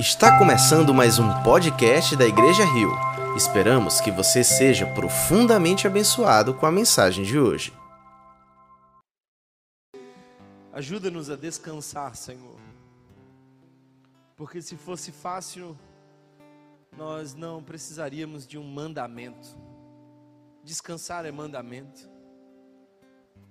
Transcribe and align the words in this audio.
Está 0.00 0.38
começando 0.38 0.94
mais 0.94 1.18
um 1.18 1.28
podcast 1.42 2.16
da 2.16 2.24
Igreja 2.24 2.64
Rio. 2.64 2.90
Esperamos 3.36 4.00
que 4.00 4.10
você 4.10 4.42
seja 4.42 4.86
profundamente 4.94 5.86
abençoado 5.86 6.54
com 6.54 6.64
a 6.64 6.72
mensagem 6.72 7.22
de 7.22 7.38
hoje. 7.38 7.70
Ajuda-nos 10.72 11.28
a 11.28 11.36
descansar, 11.36 12.16
Senhor. 12.16 12.56
Porque 14.38 14.62
se 14.62 14.74
fosse 14.74 15.12
fácil, 15.12 15.78
nós 16.96 17.34
não 17.34 17.62
precisaríamos 17.62 18.46
de 18.46 18.56
um 18.56 18.64
mandamento. 18.64 19.48
Descansar 20.64 21.26
é 21.26 21.30
mandamento. 21.30 22.08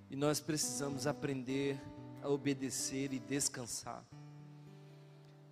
E 0.10 0.16
nós 0.16 0.40
precisamos 0.40 1.06
aprender 1.06 1.80
a 2.24 2.28
obedecer 2.28 3.14
e 3.14 3.20
descansar 3.20 4.04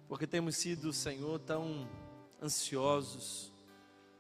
porque 0.08 0.26
temos 0.26 0.56
sido, 0.56 0.94
Senhor, 0.94 1.40
tão 1.40 1.88
ansiosos, 2.42 3.52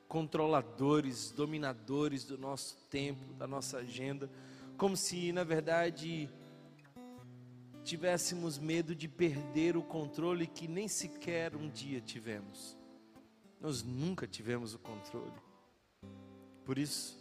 controladores, 0.08 1.32
dominadores 1.32 2.23
do 2.23 2.38
nosso 2.38 2.77
tempo, 2.90 3.34
da 3.34 3.48
nossa 3.48 3.77
agenda, 3.77 4.30
como 4.77 4.96
se, 4.98 5.32
na 5.32 5.44
verdade, 5.44 6.30
tivéssemos 7.84 8.58
medo 8.58 8.94
de 8.94 9.08
perder 9.08 9.77
o 9.77 9.82
controle 9.82 10.46
que 10.46 10.68
nem 10.68 10.88
sequer 10.88 11.55
um 11.55 11.70
dia 11.70 12.02
tivemos. 12.02 12.77
Nós 13.60 13.82
nunca 13.82 14.27
tivemos 14.27 14.74
o 14.74 14.80
controle. 14.80 15.32
Por 16.66 16.77
isso, 16.77 17.18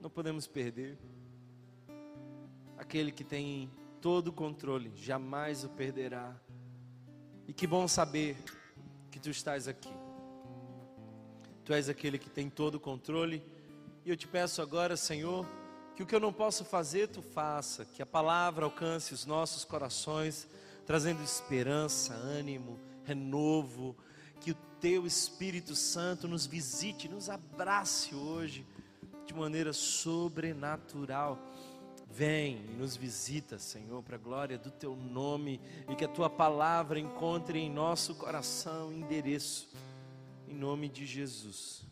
não 0.00 0.10
podemos 0.10 0.46
perder. 0.46 0.98
Aquele 2.76 3.12
que 3.12 3.22
tem 3.22 3.70
todo 4.00 4.28
o 4.28 4.32
controle 4.32 4.90
jamais 4.96 5.62
o 5.62 5.68
perderá 5.68 6.38
e 7.50 7.52
que 7.52 7.66
bom 7.66 7.88
saber 7.88 8.36
que 9.10 9.18
tu 9.18 9.28
estás 9.28 9.66
aqui. 9.66 9.92
Tu 11.64 11.72
és 11.72 11.88
aquele 11.88 12.16
que 12.16 12.30
tem 12.30 12.48
todo 12.48 12.76
o 12.76 12.80
controle. 12.80 13.42
E 14.04 14.10
eu 14.10 14.16
te 14.16 14.28
peço 14.28 14.62
agora, 14.62 14.96
Senhor, 14.96 15.44
que 15.96 16.02
o 16.04 16.06
que 16.06 16.14
eu 16.14 16.20
não 16.20 16.32
posso 16.32 16.64
fazer, 16.64 17.08
tu 17.08 17.20
faça. 17.20 17.84
Que 17.84 18.02
a 18.02 18.06
palavra 18.06 18.66
alcance 18.66 19.12
os 19.12 19.26
nossos 19.26 19.64
corações, 19.64 20.46
trazendo 20.86 21.24
esperança, 21.24 22.14
ânimo, 22.14 22.78
renovo. 23.02 23.96
Que 24.38 24.52
o 24.52 24.56
teu 24.80 25.04
Espírito 25.04 25.74
Santo 25.74 26.28
nos 26.28 26.46
visite, 26.46 27.08
nos 27.08 27.28
abrace 27.28 28.14
hoje 28.14 28.64
de 29.26 29.34
maneira 29.34 29.72
sobrenatural 29.72 31.36
Vem 32.12 32.56
e 32.68 32.72
nos 32.72 32.96
visita, 32.96 33.56
Senhor, 33.56 34.02
para 34.02 34.16
a 34.16 34.18
glória 34.18 34.58
do 34.58 34.70
teu 34.70 34.96
nome 34.96 35.60
e 35.88 35.94
que 35.94 36.04
a 36.04 36.08
tua 36.08 36.28
palavra 36.28 36.98
encontre 36.98 37.60
em 37.60 37.70
nosso 37.70 38.16
coração 38.16 38.92
endereço, 38.92 39.68
em 40.48 40.54
nome 40.54 40.88
de 40.88 41.06
Jesus. 41.06 41.86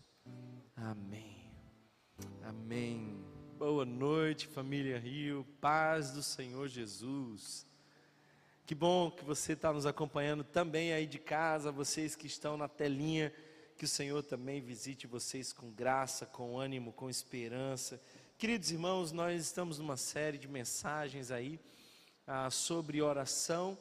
Amém. 0.75 1.53
Amém. 2.43 3.17
Boa 3.59 3.85
noite, 3.85 4.49
família 4.49 4.99
Rio, 4.99 5.47
paz 5.61 6.11
do 6.11 6.23
Senhor 6.23 6.67
Jesus. 6.67 7.65
Que 8.67 8.75
bom 8.75 9.13
que 9.13 9.25
você 9.25 9.53
está 9.53 9.73
nos 9.73 9.87
acompanhando 9.87 10.43
também 10.43 10.93
aí 10.93 11.07
de 11.07 11.21
casa, 11.21 11.71
vocês 11.71 12.17
que 12.17 12.27
estão 12.27 12.57
na 12.57 12.67
telinha, 12.67 13.33
que 13.79 13.85
o 13.85 13.89
Senhor 13.89 14.25
também 14.25 14.61
visite 14.61 15.07
vocês 15.07 15.53
com 15.53 15.71
graça, 15.71 16.27
com 16.27 16.59
ânimo, 16.59 16.93
com 16.93 17.09
esperança 17.09 18.01
Queridos 18.39 18.71
irmãos, 18.71 19.11
nós 19.11 19.43
estamos 19.43 19.81
numa 19.81 19.97
série 19.97 20.39
de 20.39 20.47
mensagens 20.47 21.33
aí 21.33 21.59
ah, 22.25 22.49
sobre 22.49 23.03
oração 23.03 23.77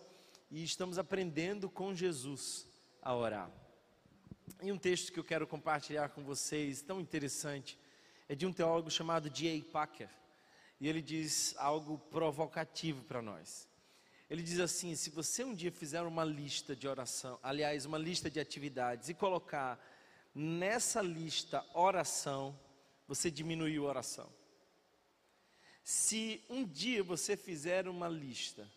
e 0.49 0.63
estamos 0.63 0.97
aprendendo 0.97 1.69
com 1.69 1.93
Jesus 1.93 2.67
a 2.99 3.15
orar. 3.15 3.51
E 4.63 4.71
um 4.71 4.77
texto 4.79 5.13
que 5.13 5.19
eu 5.19 5.23
quero 5.23 5.45
compartilhar 5.45 6.09
com 6.09 6.23
vocês, 6.23 6.81
tão 6.81 6.99
interessante, 6.99 7.77
é 8.27 8.33
de 8.33 8.47
um 8.47 8.51
teólogo 8.51 8.89
chamado 8.89 9.29
J. 9.29 9.61
Packer. 9.61 10.09
E 10.81 10.87
ele 10.87 11.03
diz 11.03 11.53
algo 11.59 11.99
provocativo 12.09 13.03
para 13.03 13.21
nós. 13.21 13.67
Ele 14.27 14.41
diz 14.41 14.59
assim: 14.59 14.95
se 14.95 15.11
você 15.11 15.43
um 15.43 15.53
dia 15.53 15.71
fizer 15.71 16.01
uma 16.01 16.25
lista 16.25 16.75
de 16.75 16.87
oração, 16.87 17.37
aliás, 17.43 17.85
uma 17.85 17.99
lista 17.99 18.27
de 18.27 18.39
atividades, 18.39 19.07
e 19.07 19.13
colocar 19.13 19.79
nessa 20.33 20.99
lista 20.99 21.63
oração, 21.75 22.59
você 23.07 23.29
diminuiu 23.29 23.85
a 23.85 23.89
oração. 23.89 24.46
Se 25.87 26.43
um 26.49 26.65
dia 26.65 27.01
você 27.01 27.37
fizer 27.37 27.87
uma 27.87 28.09
lista 28.09 28.69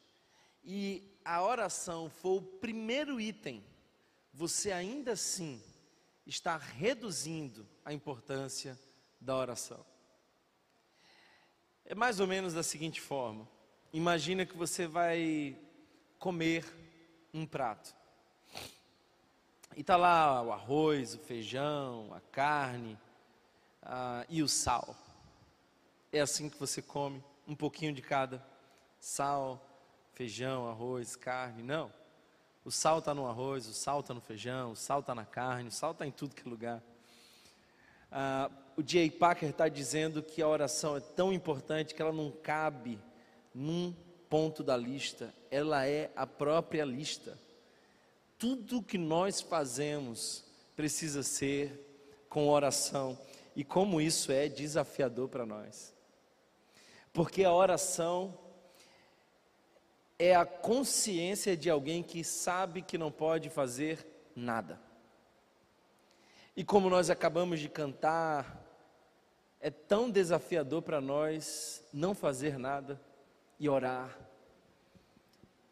e 0.62 1.02
a 1.24 1.42
oração 1.42 2.08
for 2.08 2.36
o 2.36 2.40
primeiro 2.40 3.20
item, 3.20 3.64
você 4.32 4.70
ainda 4.70 5.14
assim 5.14 5.60
está 6.24 6.56
reduzindo 6.56 7.66
a 7.84 7.92
importância 7.92 8.78
da 9.20 9.36
oração. 9.36 9.84
É 11.84 11.96
mais 11.96 12.20
ou 12.20 12.28
menos 12.28 12.54
da 12.54 12.62
seguinte 12.62 13.00
forma: 13.00 13.48
imagina 13.92 14.46
que 14.46 14.56
você 14.56 14.86
vai 14.86 15.58
comer 16.16 16.64
um 17.34 17.44
prato. 17.44 17.92
E 19.76 19.80
está 19.80 19.96
lá 19.96 20.40
o 20.44 20.52
arroz, 20.52 21.16
o 21.16 21.18
feijão, 21.18 22.14
a 22.14 22.20
carne 22.20 22.96
ah, 23.82 24.24
e 24.28 24.44
o 24.44 24.48
sal. 24.48 25.09
É 26.12 26.20
assim 26.20 26.48
que 26.48 26.58
você 26.58 26.82
come, 26.82 27.22
um 27.46 27.54
pouquinho 27.54 27.92
de 27.92 28.02
cada. 28.02 28.44
Sal, 28.98 29.64
feijão, 30.12 30.68
arroz, 30.68 31.14
carne. 31.16 31.62
Não. 31.62 31.92
O 32.64 32.70
sal 32.70 32.98
está 32.98 33.14
no 33.14 33.26
arroz, 33.26 33.66
o 33.66 33.72
sal 33.72 34.00
está 34.00 34.12
no 34.12 34.20
feijão, 34.20 34.72
o 34.72 34.76
sal 34.76 35.00
está 35.00 35.14
na 35.14 35.24
carne, 35.24 35.68
o 35.68 35.72
sal 35.72 35.92
está 35.92 36.06
em 36.06 36.10
tudo 36.10 36.34
que 36.34 36.46
é 36.46 36.50
lugar. 36.50 36.82
Ah, 38.12 38.50
o 38.76 38.82
J. 38.82 39.10
Packer 39.10 39.50
está 39.50 39.68
dizendo 39.68 40.22
que 40.22 40.42
a 40.42 40.48
oração 40.48 40.96
é 40.96 41.00
tão 41.00 41.32
importante 41.32 41.94
que 41.94 42.02
ela 42.02 42.12
não 42.12 42.30
cabe 42.30 42.98
num 43.54 43.94
ponto 44.28 44.62
da 44.62 44.76
lista, 44.76 45.34
ela 45.50 45.86
é 45.86 46.10
a 46.14 46.26
própria 46.26 46.84
lista. 46.84 47.38
Tudo 48.38 48.82
que 48.82 48.96
nós 48.96 49.40
fazemos 49.40 50.44
precisa 50.76 51.22
ser 51.22 52.24
com 52.28 52.48
oração, 52.48 53.18
e 53.56 53.64
como 53.64 54.00
isso 54.00 54.30
é 54.30 54.48
desafiador 54.48 55.28
para 55.28 55.44
nós. 55.44 55.92
Porque 57.12 57.44
a 57.44 57.52
oração 57.52 58.38
é 60.18 60.34
a 60.34 60.44
consciência 60.44 61.56
de 61.56 61.70
alguém 61.70 62.02
que 62.02 62.22
sabe 62.22 62.82
que 62.82 62.98
não 62.98 63.10
pode 63.10 63.48
fazer 63.48 64.06
nada. 64.36 64.80
E 66.56 66.62
como 66.62 66.90
nós 66.90 67.08
acabamos 67.08 67.58
de 67.58 67.68
cantar, 67.68 68.62
é 69.60 69.70
tão 69.70 70.10
desafiador 70.10 70.82
para 70.82 71.00
nós 71.00 71.82
não 71.92 72.14
fazer 72.14 72.58
nada 72.58 73.00
e 73.58 73.68
orar. 73.68 74.18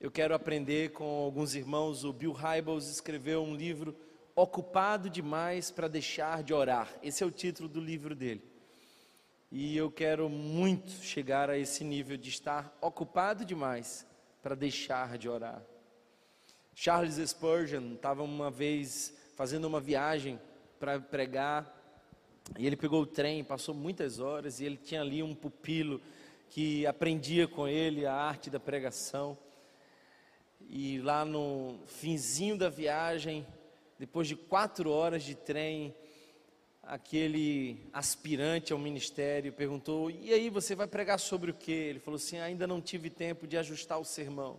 Eu 0.01 0.11
quero 0.11 0.35
aprender 0.35 0.93
com 0.93 1.05
alguns 1.05 1.55
irmãos. 1.55 2.05
O 2.05 2.13
Bill 2.13 2.33
Hybels 2.33 2.89
escreveu 2.89 3.43
um 3.43 3.55
livro, 3.55 3.97
Ocupado 4.35 5.11
Demais 5.11 5.71
para 5.71 5.89
Deixar 5.89 6.43
de 6.43 6.55
Orar. 6.55 6.89
Esse 7.03 7.23
é 7.23 7.27
o 7.27 7.31
título 7.31 7.69
do 7.69 7.81
livro 7.81 8.15
dele. 8.15 8.43
E 9.51 9.77
eu 9.77 9.91
quero 9.91 10.29
muito 10.29 10.91
chegar 10.91 11.49
a 11.49 11.57
esse 11.57 11.83
nível 11.83 12.17
de 12.17 12.29
estar 12.29 12.77
ocupado 12.83 13.45
demais 13.45 14.07
para 14.43 14.55
deixar 14.55 15.17
de 15.17 15.29
orar. 15.29 15.63
Charles 16.75 17.17
Spurgeon 17.31 17.95
estava 17.95 18.23
uma 18.23 18.51
vez 18.51 19.17
fazendo 19.35 19.65
uma 19.65 19.81
viagem 19.81 20.39
para 20.79 21.01
pregar 21.01 21.75
e 22.57 22.67
ele 22.67 22.77
pegou 22.77 23.03
o 23.03 23.07
trem, 23.07 23.43
passou 23.43 23.75
muitas 23.75 24.21
horas 24.21 24.61
e 24.61 24.65
ele 24.65 24.77
tinha 24.77 25.01
ali 25.01 25.23
um 25.23 25.35
pupilo 25.35 26.01
que 26.49 26.87
aprendia 26.87 27.49
com 27.49 27.67
ele 27.67 28.07
a 28.07 28.15
arte 28.15 28.49
da 28.49 28.61
pregação. 28.61 29.37
E 30.69 30.99
lá 31.01 31.25
no 31.25 31.79
finzinho 31.87 32.57
da 32.57 32.69
viagem, 32.69 33.47
depois 33.99 34.29
de 34.29 34.37
quatro 34.37 34.91
horas 34.91 35.23
de 35.23 35.35
trem, 35.35 35.95
aquele 36.89 37.87
aspirante 37.93 38.73
ao 38.73 38.79
ministério 38.79 39.53
perguntou: 39.53 40.11
E 40.11 40.33
aí, 40.33 40.49
você 40.49 40.75
vai 40.75 40.87
pregar 40.87 41.21
sobre 41.21 41.51
o 41.51 41.55
que? 41.55 41.71
Ele 41.71 42.01
falou 42.01 42.17
assim: 42.17 42.39
Ainda 42.39 42.67
não 42.67 42.81
tive 42.81 43.11
tempo 43.11 43.47
de 43.47 43.59
ajustar 43.59 44.01
o 44.01 44.05
sermão. 44.05 44.59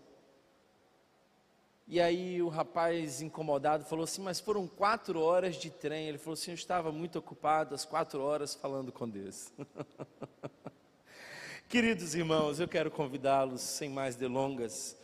E 1.87 1.99
aí, 1.99 2.39
o 2.39 2.49
rapaz 2.49 3.19
incomodado 3.19 3.83
falou 3.83 4.03
assim: 4.03 4.21
Mas 4.21 4.39
foram 4.39 4.67
quatro 4.67 5.19
horas 5.19 5.55
de 5.55 5.71
trem. 5.71 6.07
Ele 6.07 6.19
falou 6.19 6.33
assim: 6.33 6.51
Eu 6.51 6.55
estava 6.55 6.91
muito 6.91 7.17
ocupado, 7.17 7.73
as 7.73 7.83
quatro 7.83 8.21
horas 8.21 8.53
falando 8.53 8.91
com 8.91 9.09
Deus. 9.09 9.51
Queridos 11.67 12.15
irmãos, 12.15 12.59
eu 12.59 12.67
quero 12.67 12.89
convidá-los, 12.89 13.61
sem 13.61 13.89
mais 13.89 14.15
delongas, 14.15 14.97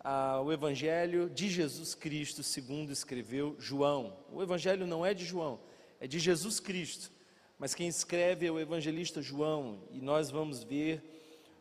ao 0.00 0.52
Evangelho 0.52 1.30
de 1.30 1.48
Jesus 1.48 1.94
Cristo, 1.94 2.42
segundo 2.42 2.92
escreveu 2.92 3.54
João. 3.58 4.16
O 4.32 4.42
Evangelho 4.42 4.84
não 4.84 5.06
é 5.06 5.14
de 5.14 5.24
João, 5.24 5.60
é 6.00 6.06
de 6.06 6.18
Jesus 6.18 6.60
Cristo, 6.60 7.10
mas 7.58 7.74
quem 7.74 7.88
escreve 7.88 8.46
é 8.46 8.50
o 8.50 8.60
evangelista 8.60 9.20
João, 9.20 9.82
e 9.90 10.00
nós 10.00 10.30
vamos 10.30 10.62
ver 10.62 11.02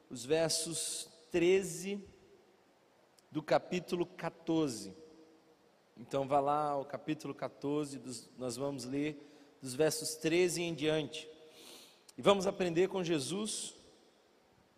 os 0.10 0.26
versos 0.26 1.10
13 1.32 2.04
do 3.32 3.42
capítulo 3.42 4.06
14. 4.06 4.94
Então 5.98 6.28
vá 6.28 6.40
lá 6.40 6.70
ao 6.70 6.86
capítulo 6.86 7.34
14, 7.34 7.98
dos, 7.98 8.30
nós 8.38 8.56
vamos 8.56 8.86
ler 8.86 9.20
dos 9.62 9.74
versos 9.74 10.16
13 10.16 10.62
em 10.62 10.74
diante. 10.74 11.28
E 12.18 12.22
vamos 12.22 12.46
aprender 12.46 12.88
com 12.90 13.04
Jesus 13.04 13.74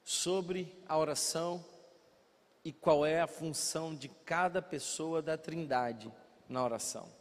sobre 0.04 0.76
a 0.88 0.98
oração 0.98 1.64
e 2.64 2.72
qual 2.72 3.06
é 3.06 3.22
a 3.22 3.28
função 3.28 3.96
de 3.96 4.10
cada 4.10 4.62
pessoa 4.62 5.22
da 5.22 5.38
Trindade 5.38 6.12
na 6.48 6.64
oração. 6.64 7.19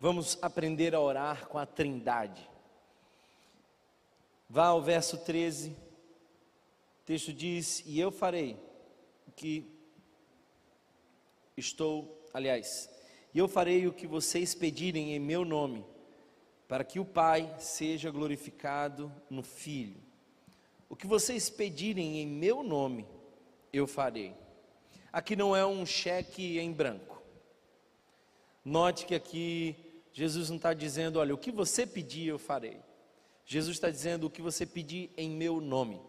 Vamos 0.00 0.38
aprender 0.40 0.94
a 0.94 1.00
orar 1.00 1.48
com 1.48 1.58
a 1.58 1.66
Trindade. 1.66 2.48
Vá 4.48 4.66
ao 4.66 4.80
verso 4.80 5.18
13. 5.18 5.70
O 5.70 7.04
texto 7.04 7.32
diz: 7.32 7.82
"E 7.84 7.98
eu 7.98 8.12
farei 8.12 8.56
o 9.26 9.32
que 9.32 9.66
estou 11.56 12.18
aliás, 12.32 12.88
e 13.34 13.38
eu 13.38 13.48
farei 13.48 13.86
o 13.86 13.92
que 13.92 14.06
vocês 14.06 14.54
pedirem 14.54 15.14
em 15.14 15.18
meu 15.18 15.44
nome, 15.44 15.84
para 16.68 16.84
que 16.84 17.00
o 17.00 17.04
Pai 17.04 17.52
seja 17.58 18.10
glorificado 18.10 19.12
no 19.28 19.42
Filho. 19.42 20.00
O 20.88 20.96
que 20.96 21.06
vocês 21.06 21.50
pedirem 21.50 22.20
em 22.20 22.26
meu 22.26 22.62
nome, 22.62 23.06
eu 23.72 23.86
farei. 23.86 24.34
Aqui 25.12 25.34
não 25.34 25.56
é 25.56 25.66
um 25.66 25.84
cheque 25.84 26.58
em 26.58 26.72
branco. 26.72 27.20
Note 28.64 29.06
que 29.06 29.14
aqui 29.14 29.87
Jesus 30.18 30.50
não 30.50 30.56
está 30.56 30.74
dizendo, 30.74 31.20
olha, 31.20 31.32
o 31.32 31.38
que 31.38 31.52
você 31.52 31.86
pedir, 31.86 32.26
eu 32.26 32.40
farei. 32.40 32.80
Jesus 33.46 33.76
está 33.76 33.88
dizendo 33.88 34.26
o 34.26 34.30
que 34.30 34.42
você 34.42 34.66
pedir 34.66 35.12
em 35.16 35.30
meu 35.30 35.60
nome. 35.60 36.00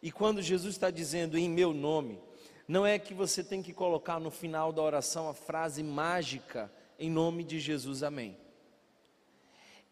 E 0.00 0.12
quando 0.12 0.40
Jesus 0.40 0.76
está 0.76 0.92
dizendo 0.92 1.36
em 1.36 1.50
meu 1.50 1.74
nome, 1.74 2.20
não 2.68 2.86
é 2.86 3.00
que 3.00 3.12
você 3.12 3.42
tem 3.42 3.60
que 3.60 3.72
colocar 3.72 4.20
no 4.20 4.30
final 4.30 4.72
da 4.72 4.80
oração 4.80 5.28
a 5.28 5.34
frase 5.34 5.82
mágica 5.82 6.70
em 7.00 7.10
nome 7.10 7.42
de 7.42 7.58
Jesus, 7.58 8.04
amém. 8.04 8.36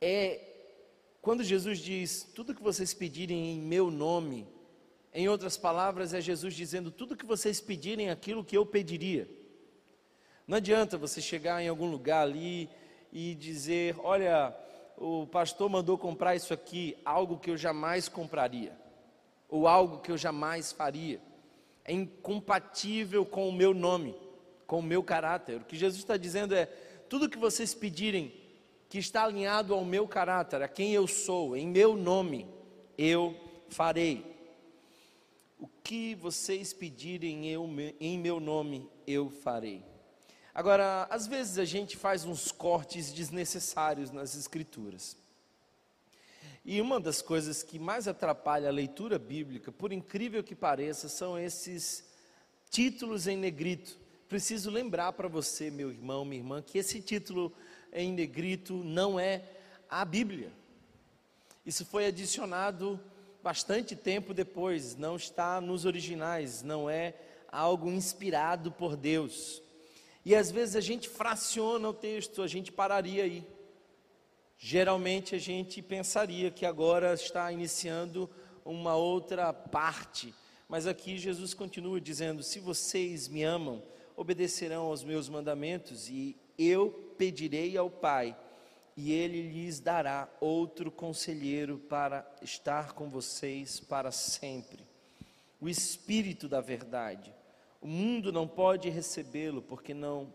É 0.01 0.41
quando 1.21 1.43
Jesus 1.43 1.81
diz 1.81 2.23
tudo 2.37 2.55
que 2.55 2.63
vocês 2.63 2.95
pedirem 2.95 3.57
em 3.57 3.61
meu 3.61 3.91
nome, 3.91 4.47
em 5.13 5.29
outras 5.29 5.57
palavras, 5.57 6.15
é 6.15 6.21
Jesus 6.21 6.55
dizendo 6.55 6.93
tudo 6.93 7.17
que 7.17 7.27
vocês 7.27 7.61
pedirem 7.61 8.11
aquilo 8.11 8.45
que 8.45 8.57
eu 8.57 8.65
pediria. 8.65 9.29
Não 10.47 10.59
adianta 10.59 10.97
você 10.97 11.21
chegar 11.21 11.61
em 11.61 11.67
algum 11.67 11.91
lugar 11.91 12.23
ali 12.23 12.71
e 13.19 13.35
dizer: 13.35 13.97
Olha, 14.05 14.55
o 14.99 15.27
pastor 15.27 15.71
mandou 15.71 15.97
comprar 15.97 16.37
isso 16.37 16.53
aqui, 16.53 16.95
algo 17.03 17.39
que 17.39 17.51
eu 17.51 17.57
jamais 17.57 18.11
compraria, 18.11 18.77
ou 19.49 19.67
algo 19.67 20.01
que 20.01 20.13
eu 20.13 20.19
jamais 20.19 20.71
faria 20.71 21.19
é 21.87 21.93
incompatível 21.93 23.25
com 23.25 23.49
o 23.49 23.53
meu 23.53 23.73
nome, 23.73 24.15
com 24.67 24.81
o 24.81 24.83
meu 24.83 25.03
caráter. 25.03 25.61
O 25.61 25.65
que 25.65 25.77
Jesus 25.77 26.01
está 26.01 26.17
dizendo 26.17 26.55
é: 26.55 26.67
tudo 27.09 27.29
que 27.29 27.39
vocês 27.39 27.75
pedirem 27.75 28.35
que 28.89 28.99
está 28.99 29.25
alinhado 29.25 29.73
ao 29.73 29.85
meu 29.85 30.07
caráter, 30.07 30.61
a 30.63 30.69
quem 30.69 30.93
eu 30.93 31.07
sou, 31.07 31.57
em 31.57 31.67
meu 31.67 31.97
nome, 31.97 32.47
eu 32.99 33.35
farei. 33.69 34.37
O 35.59 35.69
que 35.83 36.15
vocês 36.17 36.73
pedirem 36.73 37.49
eu, 37.49 37.67
em 37.99 38.19
meu 38.19 38.39
nome, 38.39 38.91
eu 39.07 39.31
farei. 39.31 39.96
Agora, 40.57 41.07
às 41.11 41.27
vezes 41.27 41.59
a 41.59 41.67
gente 41.67 41.99
faz 41.99 42.25
uns 42.25 42.51
cortes 42.51 43.13
desnecessários 43.13 44.11
nas 44.11 44.35
Escrituras. 44.35 45.15
E 46.65 46.81
uma 46.81 46.99
das 46.99 47.21
coisas 47.21 47.63
que 47.63 47.79
mais 47.79 48.09
atrapalha 48.09 48.71
a 48.71 48.73
leitura 48.73 49.19
bíblica, 49.19 49.71
por 49.71 49.93
incrível 49.93 50.43
que 50.43 50.55
pareça, 50.55 51.11
são 51.11 51.39
esses 51.39 52.07
títulos 52.71 53.27
em 53.27 53.37
negrito. 53.37 53.99
Preciso 54.31 54.71
lembrar 54.71 55.13
para 55.13 55.29
você, 55.29 55.71
meu 55.71 55.91
irmão, 55.91 56.25
minha 56.25 56.41
irmã, 56.41 56.63
que 56.63 56.79
esse 56.79 57.03
título 57.03 57.53
em 57.93 58.11
negrito 58.11 58.83
não 58.83 59.21
é 59.21 59.45
a 59.91 60.07
Bíblia. 60.07 60.51
Isso 61.67 61.85
foi 61.85 62.07
adicionado 62.07 62.99
bastante 63.43 63.95
tempo 63.95 64.33
depois, 64.33 64.97
não 64.97 65.17
está 65.17 65.61
nos 65.61 65.85
originais, 65.85 66.63
não 66.63 66.89
é 66.89 67.13
algo 67.53 67.91
inspirado 67.91 68.73
por 68.73 68.97
Deus. 68.97 69.66
E 70.27 70.35
às 70.35 70.51
vezes 70.51 70.75
a 70.75 70.81
gente 70.81 71.09
fraciona 71.09 71.89
o 71.89 71.95
texto, 71.95 72.43
a 72.43 72.49
gente 72.49 72.73
pararia 72.73 73.23
aí. 73.23 73.47
Geralmente 74.59 75.37
a 75.37 75.39
gente 75.39 75.81
pensaria 75.81 76.51
que 76.51 76.67
agora 76.67 77.15
está 77.15 77.53
iniciando 77.53 78.29
uma 78.65 78.97
outra 78.97 79.53
parte, 79.53 80.35
mas 80.69 80.85
aqui 80.85 81.17
Jesus 81.17 81.55
continua 81.55 82.01
dizendo: 82.01 82.43
Se 82.43 82.59
vocês 82.59 83.29
me 83.29 83.45
amam, 83.45 83.81
obedecerão 84.17 84.87
aos 84.87 85.05
meus 85.05 85.29
mandamentos, 85.29 86.09
e 86.09 86.37
eu 86.59 87.15
pedirei 87.17 87.77
ao 87.77 87.89
Pai, 87.89 88.37
e 88.97 89.13
ele 89.13 89.43
lhes 89.43 89.79
dará 89.79 90.29
outro 90.41 90.91
conselheiro 90.91 91.79
para 91.89 92.29
estar 92.43 92.95
com 92.95 93.09
vocês 93.09 93.79
para 93.79 94.11
sempre. 94.11 94.85
O 95.61 95.69
Espírito 95.69 96.49
da 96.49 96.61
Verdade. 96.61 97.36
O 97.87 97.89
mundo 97.89 98.33
não 98.33 98.47
pode 98.47 98.91
recebê-lo 98.91 99.63
porque 99.63 99.95
não 99.95 100.35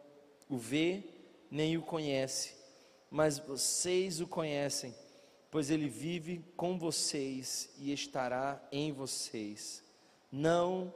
o 0.49 0.57
vê 0.57 1.03
nem 1.51 1.77
o 1.77 1.81
conhece 1.81 2.61
mas 3.11 3.37
vocês 3.37 4.21
o 4.21 4.27
conhecem, 4.27 4.95
pois 5.51 5.69
ele 5.69 5.89
vive 5.89 6.41
com 6.55 6.79
vocês 6.79 7.69
e 7.77 7.91
estará 7.91 8.65
em 8.71 8.93
vocês. 8.93 9.83
Não 10.31 10.93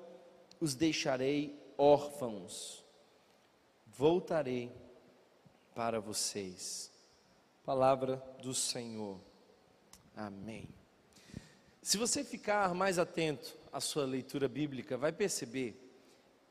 os 0.61 0.73
deixarei 0.73 1.61
órfãos, 1.77 2.85
voltarei 3.85 4.71
para 5.75 5.99
vocês. 5.99 6.89
Palavra 7.65 8.15
do 8.41 8.53
Senhor. 8.53 9.19
Amém. 10.15 10.69
Se 11.81 11.97
você 11.97 12.23
ficar 12.23 12.73
mais 12.73 12.97
atento 12.97 13.57
à 13.73 13.81
sua 13.81 14.05
leitura 14.05 14.47
bíblica, 14.47 14.97
vai 14.97 15.11
perceber 15.11 15.84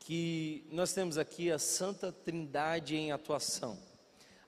que 0.05 0.65
nós 0.71 0.93
temos 0.93 1.17
aqui 1.17 1.51
a 1.51 1.59
Santa 1.59 2.11
Trindade 2.11 2.95
em 2.95 3.11
atuação 3.11 3.77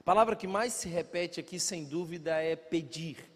palavra 0.08 0.38
que 0.38 0.48
mais 0.48 0.72
se 0.72 0.88
repete 0.88 1.42
aqui, 1.42 1.60
sem 1.60 1.84
dúvida, 1.84 2.42
é 2.42 2.56
pedir. 2.56 3.30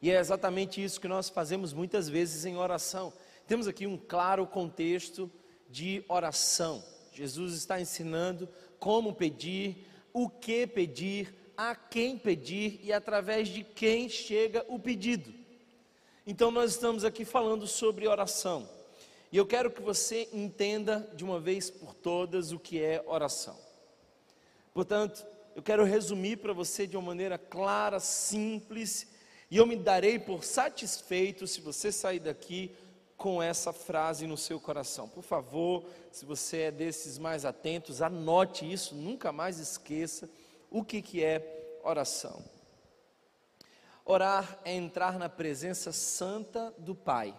E 0.00 0.10
é 0.10 0.18
exatamente 0.18 0.82
isso 0.82 1.00
que 1.00 1.06
nós 1.06 1.28
fazemos 1.28 1.72
muitas 1.72 2.08
vezes 2.08 2.44
em 2.44 2.56
oração. 2.56 3.12
Temos 3.46 3.68
aqui 3.68 3.86
um 3.86 3.96
claro 3.96 4.44
contexto 4.44 5.30
de 5.70 6.04
oração. 6.08 6.82
Jesus 7.12 7.54
está 7.54 7.80
ensinando 7.80 8.48
como 8.80 9.14
pedir, 9.14 9.86
o 10.12 10.28
que 10.28 10.66
pedir, 10.66 11.32
a 11.56 11.76
quem 11.76 12.18
pedir 12.18 12.80
e 12.82 12.92
através 12.92 13.46
de 13.46 13.62
quem 13.62 14.08
chega 14.08 14.66
o 14.68 14.80
pedido. 14.80 15.32
Então, 16.26 16.50
nós 16.50 16.72
estamos 16.72 17.04
aqui 17.04 17.24
falando 17.24 17.64
sobre 17.68 18.08
oração. 18.08 18.68
E 19.32 19.36
eu 19.38 19.46
quero 19.46 19.70
que 19.70 19.80
você 19.80 20.28
entenda 20.30 21.10
de 21.14 21.24
uma 21.24 21.40
vez 21.40 21.70
por 21.70 21.94
todas 21.94 22.52
o 22.52 22.58
que 22.58 22.82
é 22.82 23.02
oração. 23.06 23.58
Portanto, 24.74 25.24
eu 25.56 25.62
quero 25.62 25.84
resumir 25.84 26.36
para 26.36 26.52
você 26.52 26.86
de 26.86 26.98
uma 26.98 27.06
maneira 27.06 27.38
clara, 27.38 27.98
simples, 27.98 29.06
e 29.50 29.56
eu 29.56 29.66
me 29.66 29.74
darei 29.74 30.18
por 30.18 30.44
satisfeito 30.44 31.46
se 31.46 31.62
você 31.62 31.90
sair 31.90 32.20
daqui 32.20 32.74
com 33.16 33.42
essa 33.42 33.72
frase 33.72 34.26
no 34.26 34.36
seu 34.36 34.60
coração. 34.60 35.08
Por 35.08 35.22
favor, 35.22 35.84
se 36.10 36.26
você 36.26 36.62
é 36.62 36.70
desses 36.70 37.18
mais 37.18 37.44
atentos, 37.44 38.02
anote 38.02 38.70
isso, 38.70 38.94
nunca 38.94 39.32
mais 39.32 39.58
esqueça 39.58 40.28
o 40.70 40.84
que, 40.84 41.00
que 41.00 41.24
é 41.24 41.78
oração. 41.82 42.42
Orar 44.04 44.58
é 44.64 44.74
entrar 44.74 45.18
na 45.18 45.28
presença 45.28 45.92
santa 45.92 46.74
do 46.78 46.94
Pai, 46.94 47.34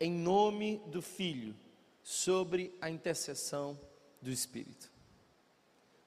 em 0.00 0.10
nome 0.10 0.78
do 0.86 1.02
Filho, 1.02 1.54
sobre 2.02 2.74
a 2.80 2.88
intercessão 2.88 3.78
do 4.20 4.30
Espírito. 4.30 4.90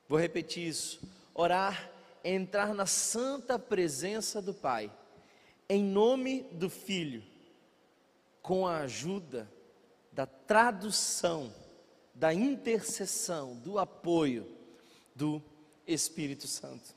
Vou 0.10 0.20
repetir 0.20 0.68
isso. 0.68 1.00
Orar 1.34 1.92
é 2.24 2.34
entrar 2.34 2.74
na 2.74 2.86
santa 2.86 3.60
presença 3.60 4.42
do 4.42 4.54
Pai, 4.54 4.92
em 5.70 5.84
nome 5.84 6.44
do 6.52 6.70
Filho, 6.70 7.24
com 8.42 8.68
a 8.68 8.80
ajuda 8.80 9.50
da 10.12 10.26
tradução, 10.26 11.54
da 12.14 12.34
intercessão, 12.34 13.56
do 13.58 13.80
apoio 13.80 14.48
do 15.16 15.42
Espírito 15.88 16.48
Santo. 16.48 16.96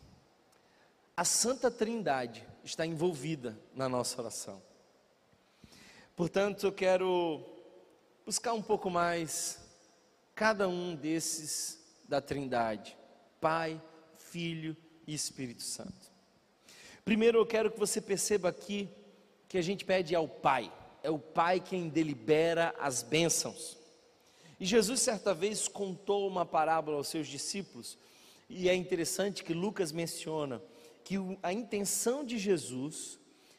A 1.16 1.24
Santa 1.24 1.70
Trindade 1.70 2.46
está 2.64 2.84
envolvida 2.84 3.58
na 3.74 3.88
nossa 3.88 4.20
oração. 4.20 4.60
Portanto, 6.16 6.66
eu 6.66 6.72
quero 6.72 7.44
buscar 8.24 8.54
um 8.54 8.62
pouco 8.62 8.88
mais 8.88 9.60
cada 10.34 10.66
um 10.66 10.96
desses 10.96 11.78
da 12.08 12.22
Trindade: 12.22 12.96
Pai, 13.38 13.78
Filho 14.16 14.74
e 15.06 15.12
Espírito 15.12 15.62
Santo. 15.62 16.10
Primeiro 17.04 17.38
eu 17.38 17.44
quero 17.44 17.70
que 17.70 17.78
você 17.78 18.00
perceba 18.00 18.48
aqui 18.48 18.88
que 19.46 19.58
a 19.58 19.62
gente 19.62 19.84
pede 19.84 20.14
ao 20.14 20.26
Pai, 20.26 20.72
é 21.02 21.10
o 21.10 21.18
Pai 21.18 21.60
quem 21.60 21.86
delibera 21.86 22.74
as 22.80 23.02
bênçãos. 23.02 23.76
E 24.58 24.64
Jesus 24.64 25.00
certa 25.00 25.34
vez 25.34 25.68
contou 25.68 26.26
uma 26.26 26.46
parábola 26.46 26.96
aos 26.96 27.08
seus 27.08 27.28
discípulos, 27.28 27.98
E 28.48 28.70
é 28.70 28.74
interessante 28.74 29.44
que 29.44 29.52
Lucas 29.52 29.92
menciona 29.92 30.62
que 31.04 31.16
a 31.42 31.52
intenção 31.52 32.24
de 32.24 32.38
Jesus 32.38 33.18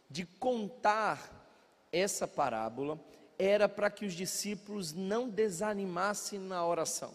de 0.10 0.26
contar 0.26 1.37
essa 1.92 2.28
parábola 2.28 3.00
era 3.38 3.70
para 3.70 3.90
que 3.90 4.06
os 4.06 4.14
discípulos 4.14 4.94
não 4.94 5.30
desanimassem 5.30 6.40
na 6.40 6.66
oração. 6.66 7.14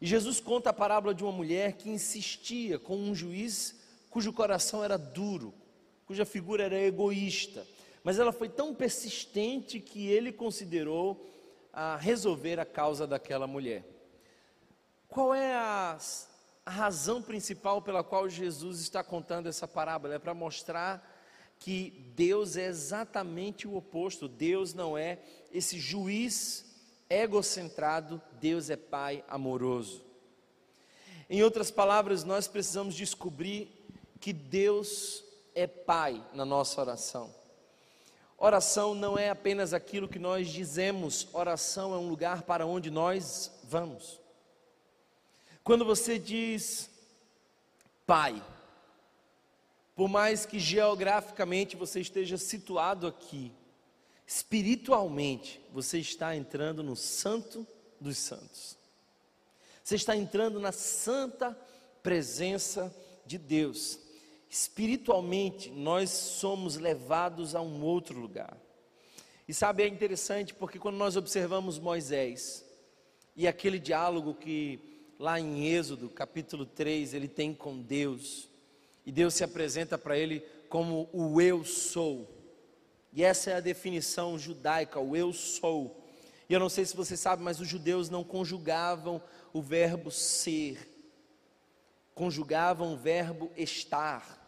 E 0.00 0.06
Jesus 0.06 0.40
conta 0.40 0.70
a 0.70 0.72
parábola 0.72 1.14
de 1.14 1.24
uma 1.24 1.32
mulher 1.32 1.72
que 1.72 1.90
insistia 1.90 2.78
com 2.78 2.96
um 2.96 3.14
juiz 3.14 3.76
cujo 4.10 4.32
coração 4.32 4.84
era 4.84 4.96
duro, 4.96 5.52
cuja 6.06 6.24
figura 6.24 6.64
era 6.64 6.80
egoísta, 6.80 7.66
mas 8.02 8.18
ela 8.18 8.32
foi 8.32 8.48
tão 8.48 8.74
persistente 8.74 9.80
que 9.80 10.06
ele 10.06 10.32
considerou 10.32 11.26
a 11.72 11.96
resolver 11.96 12.58
a 12.58 12.64
causa 12.64 13.06
daquela 13.06 13.46
mulher. 13.46 13.84
Qual 15.08 15.34
é 15.34 15.54
a, 15.54 15.98
a 16.64 16.70
razão 16.70 17.20
principal 17.20 17.82
pela 17.82 18.04
qual 18.04 18.28
Jesus 18.28 18.80
está 18.80 19.02
contando 19.02 19.48
essa 19.48 19.66
parábola? 19.66 20.14
É 20.14 20.18
para 20.18 20.34
mostrar 20.34 21.07
que 21.58 21.90
Deus 22.14 22.56
é 22.56 22.66
exatamente 22.66 23.66
o 23.66 23.76
oposto. 23.76 24.28
Deus 24.28 24.74
não 24.74 24.96
é 24.96 25.18
esse 25.52 25.78
juiz 25.78 26.64
egocentrado, 27.08 28.20
Deus 28.40 28.70
é 28.70 28.76
Pai 28.76 29.24
amoroso. 29.28 30.04
Em 31.28 31.42
outras 31.42 31.70
palavras, 31.70 32.24
nós 32.24 32.48
precisamos 32.48 32.94
descobrir 32.94 33.68
que 34.20 34.32
Deus 34.32 35.24
é 35.54 35.66
Pai 35.66 36.24
na 36.32 36.44
nossa 36.44 36.80
oração. 36.80 37.34
Oração 38.36 38.94
não 38.94 39.18
é 39.18 39.30
apenas 39.30 39.74
aquilo 39.74 40.08
que 40.08 40.18
nós 40.18 40.48
dizemos, 40.48 41.26
oração 41.32 41.92
é 41.92 41.98
um 41.98 42.08
lugar 42.08 42.42
para 42.42 42.64
onde 42.64 42.88
nós 42.88 43.50
vamos. 43.64 44.20
Quando 45.64 45.84
você 45.84 46.18
diz 46.18 46.88
Pai, 48.06 48.40
por 49.98 50.08
mais 50.08 50.46
que 50.46 50.60
geograficamente 50.60 51.74
você 51.74 51.98
esteja 51.98 52.38
situado 52.38 53.04
aqui, 53.04 53.52
espiritualmente 54.24 55.60
você 55.72 55.98
está 55.98 56.36
entrando 56.36 56.84
no 56.84 56.94
Santo 56.94 57.66
dos 58.00 58.16
Santos. 58.16 58.78
Você 59.82 59.96
está 59.96 60.14
entrando 60.14 60.60
na 60.60 60.70
santa 60.70 61.50
presença 62.00 62.94
de 63.26 63.38
Deus. 63.38 63.98
Espiritualmente, 64.48 65.68
nós 65.68 66.10
somos 66.10 66.76
levados 66.76 67.56
a 67.56 67.60
um 67.60 67.82
outro 67.82 68.16
lugar. 68.20 68.56
E 69.48 69.52
sabe, 69.52 69.82
é 69.82 69.88
interessante 69.88 70.54
porque 70.54 70.78
quando 70.78 70.94
nós 70.94 71.16
observamos 71.16 71.76
Moisés 71.76 72.64
e 73.34 73.48
aquele 73.48 73.80
diálogo 73.80 74.34
que 74.34 74.78
lá 75.18 75.40
em 75.40 75.66
Êxodo, 75.66 76.08
capítulo 76.08 76.64
3, 76.64 77.14
ele 77.14 77.26
tem 77.26 77.52
com 77.52 77.82
Deus, 77.82 78.48
e 79.08 79.10
Deus 79.10 79.32
se 79.32 79.42
apresenta 79.42 79.96
para 79.96 80.18
ele 80.18 80.44
como 80.68 81.08
o 81.14 81.40
eu 81.40 81.64
sou. 81.64 82.28
E 83.10 83.24
essa 83.24 83.50
é 83.50 83.54
a 83.54 83.60
definição 83.60 84.38
judaica, 84.38 85.00
o 85.00 85.16
eu 85.16 85.32
sou. 85.32 86.04
E 86.46 86.52
eu 86.52 86.60
não 86.60 86.68
sei 86.68 86.84
se 86.84 86.94
você 86.94 87.16
sabe, 87.16 87.42
mas 87.42 87.58
os 87.58 87.66
judeus 87.66 88.10
não 88.10 88.22
conjugavam 88.22 89.22
o 89.50 89.62
verbo 89.62 90.10
ser, 90.10 90.86
conjugavam 92.14 92.92
o 92.92 92.98
verbo 92.98 93.50
estar. 93.56 94.46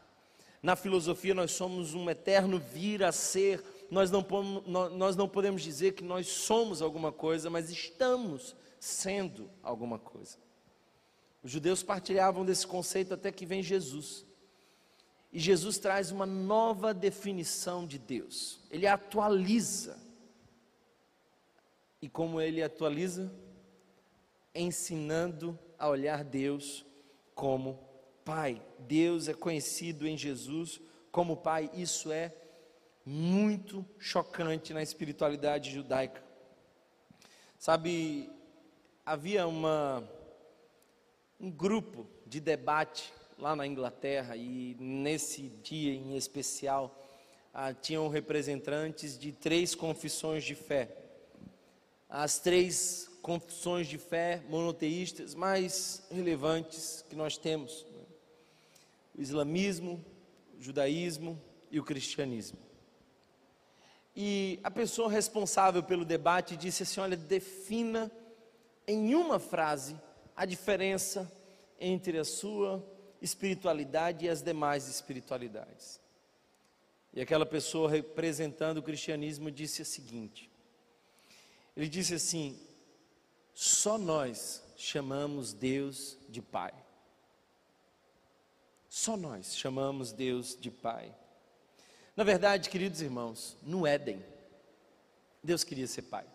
Na 0.63 0.77
filosofia, 0.77 1.33
nós 1.33 1.53
somos 1.53 1.95
um 1.95 2.11
eterno 2.11 2.59
vir 2.59 3.03
a 3.03 3.13
ser. 3.13 3.65
Nós 3.91 4.11
não, 4.11 4.23
nós 4.91 5.17
não 5.17 5.27
podemos 5.27 5.63
dizer 5.63 5.95
que 5.95 6.05
nós 6.05 6.27
somos 6.27 6.83
alguma 6.83 7.11
coisa, 7.11 7.49
mas 7.49 7.71
estamos 7.71 8.55
sendo 8.79 9.51
alguma 9.63 9.99
coisa. 9.99 10.37
Os 11.43 11.51
judeus 11.51 11.83
partilhavam 11.83 12.45
desse 12.45 12.67
conceito 12.67 13.15
até 13.15 13.33
que 13.33 13.47
vem 13.47 13.63
Jesus. 13.63 14.29
E 15.33 15.39
Jesus 15.39 15.79
traz 15.79 16.11
uma 16.11 16.27
nova 16.27 16.93
definição 16.93 17.87
de 17.87 17.99
Deus. 17.99 18.61
Ele 18.71 18.87
atualiza. 18.87 19.99
E 22.03 22.09
como 22.09 22.41
ele 22.41 22.63
atualiza? 22.63 23.33
Ensinando 24.55 25.59
a 25.79 25.89
olhar 25.89 26.25
Deus 26.25 26.85
como 27.35 27.79
Pai. 28.25 28.61
Deus 28.81 29.29
é 29.29 29.35
conhecido 29.35 30.07
em 30.07 30.17
Jesus 30.17 30.81
como 31.13 31.37
Pai. 31.37 31.71
Isso 31.75 32.11
é 32.11 32.35
muito 33.05 33.87
chocante 33.99 34.75
na 34.75 34.83
espiritualidade 34.83 35.71
judaica. 35.71 36.23
Sabe, 37.59 38.31
havia 39.07 39.47
uma, 39.47 40.03
um 41.39 41.51
grupo 41.51 42.07
de 42.27 42.41
debate 42.41 43.13
lá 43.41 43.57
na 43.57 43.67
Inglaterra 43.67 44.37
e 44.37 44.77
nesse 44.79 45.49
dia 45.63 45.95
em 45.95 46.17
especial 46.17 46.95
ah, 47.55 47.73
tinham 47.73 48.07
representantes 48.09 49.19
de 49.19 49.33
três 49.33 49.75
confissões 49.75 50.45
de 50.45 50.55
fé. 50.55 50.95
As 52.09 52.39
três 52.39 53.11
confissões 53.23 53.87
de 53.87 53.97
fé 53.97 54.43
monoteístas 54.49 55.35
mais 55.35 56.07
relevantes 56.11 57.05
que 57.09 57.17
nós 57.17 57.39
temos: 57.39 57.87
né? 57.91 58.03
o 59.17 59.23
islamismo, 59.23 60.05
o 60.59 60.63
judaísmo 60.63 61.41
e 61.71 61.81
o 61.81 61.85
cristianismo. 61.85 62.59
E 64.15 64.61
a 64.63 64.71
pessoa 64.71 65.11
responsável 65.11 65.83
pelo 65.83 66.05
debate 66.05 66.57
disse 66.57 66.83
assim: 66.83 67.01
olha, 67.01 67.17
defina 67.17 68.11
em 68.87 69.15
uma 69.15 69.39
frase 69.39 69.97
a 70.37 70.45
diferença 70.45 71.31
entre 71.79 72.19
a 72.19 72.25
sua 72.25 72.85
espiritualidade 73.21 74.27
e 74.27 74.29
as 74.29 74.43
demais 74.43 74.89
espiritualidades. 74.89 76.01
E 77.13 77.21
aquela 77.21 77.45
pessoa 77.45 77.91
representando 77.91 78.79
o 78.79 78.83
cristianismo 78.83 79.51
disse 79.51 79.83
o 79.83 79.85
seguinte: 79.85 80.51
ele 81.77 81.89
disse 81.89 82.15
assim: 82.15 82.59
só 83.55 83.99
nós 83.99 84.63
chamamos 84.77 85.53
Deus 85.53 86.17
de 86.29 86.41
Pai. 86.41 86.73
Só 88.89 89.17
nós 89.17 89.55
chamamos 89.57 90.13
Deus 90.13 90.57
de 90.59 90.71
Pai. 90.71 91.15
Na 92.17 92.25
verdade, 92.25 92.71
queridos 92.71 93.01
irmãos, 93.01 93.57
no 93.63 93.87
Éden, 93.87 94.25
Deus 95.43 95.63
queria 95.63 95.87
ser 95.87 96.03
Pai. 96.03 96.27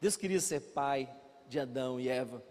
Deus 0.00 0.16
queria 0.16 0.40
ser 0.40 0.60
Pai 0.60 1.08
de 1.48 1.58
Adão 1.58 1.98
e 1.98 2.08
Eva 2.08 2.42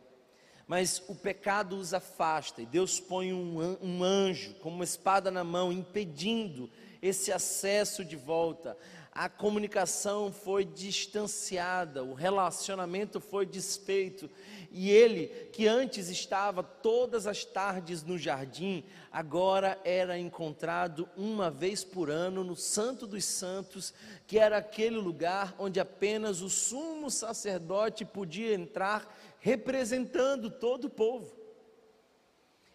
mas 0.68 1.04
o 1.08 1.16
pecado 1.16 1.78
os 1.78 1.94
afasta 1.94 2.62
e 2.62 2.66
Deus 2.66 3.00
põe 3.00 3.32
um, 3.32 3.78
um 3.82 4.04
anjo 4.04 4.56
com 4.56 4.70
uma 4.70 4.84
espada 4.84 5.30
na 5.30 5.44
mão, 5.44 5.72
impedindo 5.72 6.70
esse 7.02 7.32
acesso 7.32 8.04
de 8.04 8.16
volta. 8.16 8.76
A 9.12 9.30
comunicação 9.30 10.30
foi 10.30 10.66
distanciada, 10.66 12.04
o 12.04 12.14
relacionamento 12.14 13.22
foi 13.22 13.46
desfeito, 13.46 14.30
e 14.70 14.92
ele, 14.92 15.28
que 15.54 15.70
antes 15.70 16.10
estava 16.10 16.62
todas 16.62 17.26
as 17.26 17.46
tardes 17.46 18.04
no 18.04 18.18
jardim, 18.18 18.84
agora 19.10 19.80
era 19.86 20.20
encontrado 20.20 21.08
uma 21.16 21.50
vez 21.50 21.82
por 21.82 22.10
ano 22.10 22.44
no 22.44 22.58
Santo 22.58 23.08
dos 23.08 23.24
Santos, 23.24 23.94
que 24.28 24.38
era 24.38 24.58
aquele 24.58 24.98
lugar 24.98 25.56
onde 25.58 25.80
apenas 25.80 26.42
o 26.42 26.50
sumo 26.50 27.10
sacerdote 27.10 28.04
podia 28.04 28.54
entrar 28.54 29.08
representando 29.46 30.50
todo 30.50 30.86
o 30.86 30.90
povo. 30.90 31.32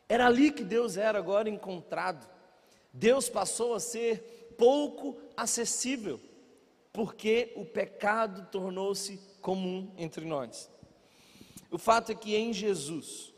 Era 0.08 0.28
ali 0.28 0.52
que 0.52 0.62
Deus 0.62 0.96
era 0.96 1.18
agora 1.18 1.50
encontrado. 1.50 2.24
Deus 2.92 3.28
passou 3.28 3.74
a 3.74 3.80
ser 3.80 4.54
pouco 4.56 5.20
acessível, 5.36 6.20
porque 6.92 7.52
o 7.56 7.64
pecado 7.64 8.46
tornou-se 8.52 9.18
comum 9.42 9.92
entre 9.98 10.24
nós. 10.24 10.70
O 11.72 11.78
fato 11.78 12.12
é 12.12 12.14
que 12.14 12.36
em 12.36 12.52
Jesus 12.52 13.34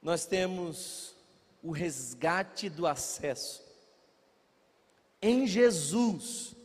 nós 0.00 0.24
temos 0.24 1.14
o 1.62 1.70
resgate 1.70 2.70
do 2.70 2.86
acesso. 2.86 3.62
Em 5.20 5.46
Jesus, 5.46 6.56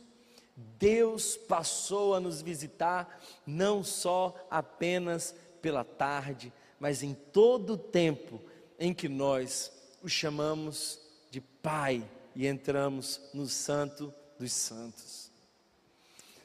Deus 0.56 1.36
passou 1.36 2.14
a 2.14 2.20
nos 2.20 2.40
visitar 2.40 3.22
não 3.46 3.84
só 3.84 4.34
apenas 4.50 5.34
pela 5.64 5.82
tarde, 5.82 6.52
mas 6.78 7.02
em 7.02 7.14
todo 7.14 7.72
o 7.72 7.78
tempo 7.78 8.38
em 8.78 8.92
que 8.92 9.08
nós 9.08 9.72
o 10.02 10.08
chamamos 10.10 11.00
de 11.30 11.40
Pai 11.40 12.06
e 12.34 12.46
entramos 12.46 13.18
no 13.32 13.46
Santo 13.46 14.12
dos 14.38 14.52
Santos. 14.52 15.30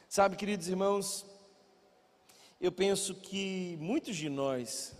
Sabe, 0.08 0.36
queridos 0.36 0.68
irmãos, 0.68 1.26
eu 2.58 2.72
penso 2.72 3.14
que 3.14 3.76
muitos 3.78 4.16
de 4.16 4.30
nós 4.30 4.94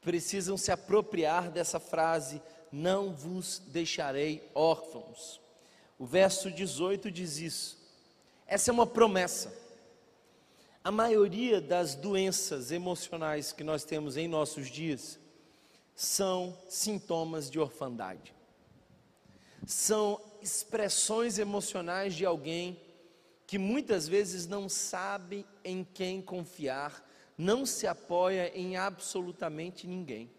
precisam 0.00 0.56
se 0.56 0.72
apropriar 0.72 1.50
dessa 1.50 1.78
frase: 1.78 2.40
Não 2.72 3.12
vos 3.12 3.58
deixarei 3.66 4.50
órfãos. 4.54 5.38
O 5.98 6.06
verso 6.06 6.50
18 6.50 7.10
diz 7.10 7.36
isso. 7.36 7.78
Essa 8.46 8.70
é 8.70 8.72
uma 8.72 8.86
promessa. 8.86 9.52
A 10.88 10.90
maioria 10.90 11.60
das 11.60 11.94
doenças 11.94 12.72
emocionais 12.72 13.52
que 13.52 13.62
nós 13.62 13.84
temos 13.84 14.16
em 14.16 14.26
nossos 14.26 14.70
dias 14.70 15.20
são 15.94 16.56
sintomas 16.66 17.50
de 17.50 17.60
orfandade. 17.60 18.34
São 19.66 20.18
expressões 20.40 21.38
emocionais 21.38 22.14
de 22.14 22.24
alguém 22.24 22.80
que 23.46 23.58
muitas 23.58 24.08
vezes 24.08 24.46
não 24.46 24.66
sabe 24.66 25.44
em 25.62 25.84
quem 25.84 26.22
confiar, 26.22 27.06
não 27.36 27.66
se 27.66 27.86
apoia 27.86 28.50
em 28.58 28.78
absolutamente 28.78 29.86
ninguém. 29.86 30.30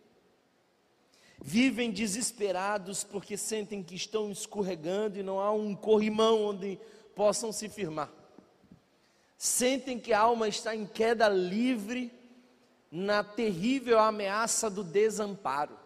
Vivem 1.39 1.91
desesperados 1.91 3.03
porque 3.03 3.37
sentem 3.37 3.83
que 3.83 3.93
estão 3.93 4.31
escorregando 4.31 5.19
e 5.19 5.21
não 5.21 5.39
há 5.39 5.51
um 5.51 5.75
corrimão 5.75 6.41
onde 6.41 6.79
possam 7.13 7.51
se 7.51 7.69
firmar. 7.69 8.18
Sentem 9.39 9.97
que 9.97 10.11
a 10.11 10.19
alma 10.19 10.49
está 10.49 10.75
em 10.75 10.85
queda 10.85 11.29
livre 11.29 12.11
na 12.91 13.23
terrível 13.23 13.97
ameaça 13.97 14.69
do 14.69 14.83
desamparo. 14.83 15.79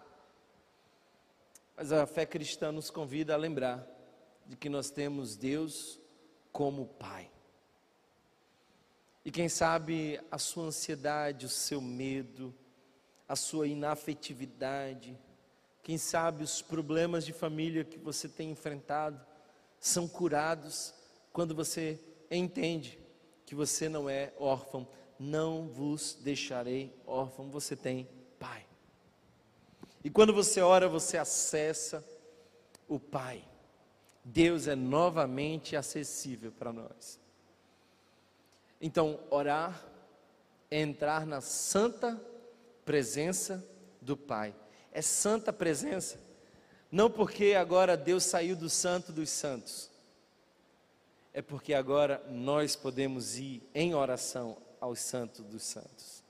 Mas 1.77 1.91
a 1.91 2.07
fé 2.07 2.25
cristã 2.25 2.71
nos 2.71 2.89
convida 2.89 3.35
a 3.35 3.37
lembrar 3.37 3.87
de 4.47 4.55
que 4.55 4.69
nós 4.69 4.89
temos 4.89 5.35
Deus 5.35 5.99
como 6.51 6.87
Pai. 6.87 7.29
E 9.23 9.29
quem 9.29 9.47
sabe 9.47 10.19
a 10.31 10.39
sua 10.39 10.65
ansiedade, 10.65 11.45
o 11.45 11.49
seu 11.49 11.79
medo, 11.79 12.51
a 13.29 13.35
sua 13.35 13.67
inafetividade, 13.67 15.15
quem 15.83 15.99
sabe 15.99 16.43
os 16.43 16.63
problemas 16.63 17.23
de 17.23 17.31
família 17.31 17.83
que 17.83 17.99
você 17.99 18.27
tem 18.27 18.49
enfrentado 18.49 19.23
são 19.79 20.07
curados 20.07 20.91
quando 21.31 21.53
você 21.53 21.99
entende 22.31 23.02
que 23.45 23.55
você 23.55 23.87
não 23.89 24.09
é 24.09 24.33
órfão. 24.37 24.87
Não 25.19 25.67
vos 25.67 26.17
deixarei 26.21 26.93
órfão, 27.05 27.49
você 27.49 27.75
tem 27.75 28.07
Pai. 28.39 28.65
E 30.03 30.09
quando 30.09 30.33
você 30.33 30.61
ora, 30.61 30.89
você 30.89 31.17
acessa 31.17 32.05
o 32.87 32.99
Pai. 32.99 33.43
Deus 34.23 34.67
é 34.67 34.75
novamente 34.75 35.75
acessível 35.75 36.51
para 36.51 36.73
nós. 36.73 37.19
Então, 38.81 39.19
orar 39.29 39.81
é 40.69 40.81
entrar 40.81 41.25
na 41.25 41.39
santa 41.39 42.19
presença 42.83 43.65
do 44.01 44.17
Pai. 44.17 44.53
É 44.91 45.01
santa 45.01 45.51
presença, 45.51 46.19
não 46.91 47.09
porque 47.09 47.53
agora 47.53 47.97
Deus 47.97 48.23
saiu 48.23 48.55
do 48.55 48.69
santo 48.69 49.11
dos 49.11 49.29
santos, 49.29 49.89
é 51.33 51.41
porque 51.41 51.73
agora 51.73 52.23
nós 52.29 52.75
podemos 52.75 53.37
ir 53.37 53.61
em 53.73 53.95
oração 53.95 54.57
ao 54.79 54.95
santo 54.95 55.41
dos 55.41 55.63
santos. 55.63 56.23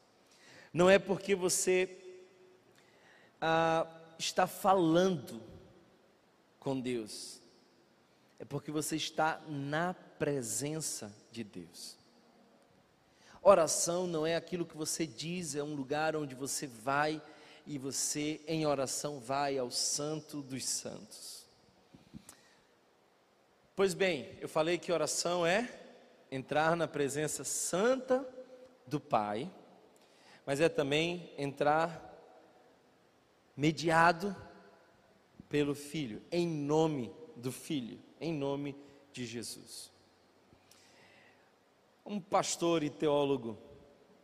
Não 0.71 0.89
é 0.89 0.97
porque 0.97 1.35
você 1.35 1.89
ah, 3.41 3.85
está 4.17 4.47
falando 4.47 5.41
com 6.59 6.79
Deus, 6.79 7.41
é 8.39 8.45
porque 8.45 8.71
você 8.71 8.95
está 8.95 9.41
na 9.47 9.93
presença 9.93 11.13
de 11.31 11.43
Deus. 11.43 11.97
Oração 13.41 14.07
não 14.07 14.25
é 14.25 14.37
aquilo 14.37 14.65
que 14.65 14.77
você 14.77 15.05
diz, 15.05 15.53
é 15.53 15.61
um 15.61 15.75
lugar 15.75 16.15
onde 16.15 16.33
você 16.33 16.65
vai 16.65 17.21
e 17.67 17.77
você, 17.77 18.39
em 18.47 18.65
oração, 18.65 19.19
vai 19.19 19.57
ao 19.57 19.69
Santo 19.69 20.41
dos 20.41 20.63
Santos. 20.65 21.32
Pois 23.75 23.95
bem, 23.95 24.37
eu 24.39 24.47
falei 24.47 24.77
que 24.77 24.91
oração 24.91 25.43
é 25.43 25.67
entrar 26.29 26.75
na 26.75 26.87
presença 26.87 27.43
santa 27.43 28.23
do 28.85 28.99
Pai, 28.99 29.51
mas 30.45 30.61
é 30.61 30.69
também 30.69 31.31
entrar 31.39 32.13
mediado 33.57 34.35
pelo 35.49 35.73
Filho, 35.73 36.21
em 36.31 36.47
nome 36.47 37.11
do 37.35 37.51
Filho, 37.51 37.99
em 38.21 38.31
nome 38.31 38.75
de 39.11 39.25
Jesus. 39.25 39.91
Um 42.05 42.19
pastor 42.19 42.83
e 42.83 42.91
teólogo 42.91 43.57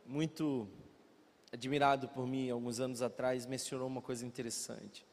muito 0.06 0.69
admirado 1.52 2.08
por 2.10 2.28
mim 2.28 2.52
alguns 2.52 2.80
anos 2.80 3.02
atrás 3.02 3.47
mencionou 3.47 3.88
uma 3.88 4.02
coisa 4.02 4.24
interessante. 4.24 5.04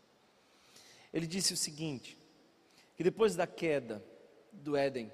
Ele 1.11 1.27
disse 1.27 1.55
o 1.55 1.57
seguinte: 1.57 2.19
que 2.95 3.03
depois 3.03 3.35
da 3.35 3.47
queda 3.47 4.05
do 4.63 4.77
Éden, 4.77 5.11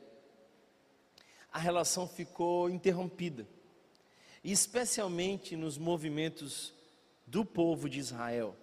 a 1.52 1.59
relação 1.59 2.09
ficou 2.09 2.70
interrompida, 2.70 3.46
especialmente 4.42 5.55
nos 5.55 5.76
movimentos 5.76 6.72
do 7.26 7.44
povo 7.44 7.88
de 7.88 7.98
Israel. 7.98 8.57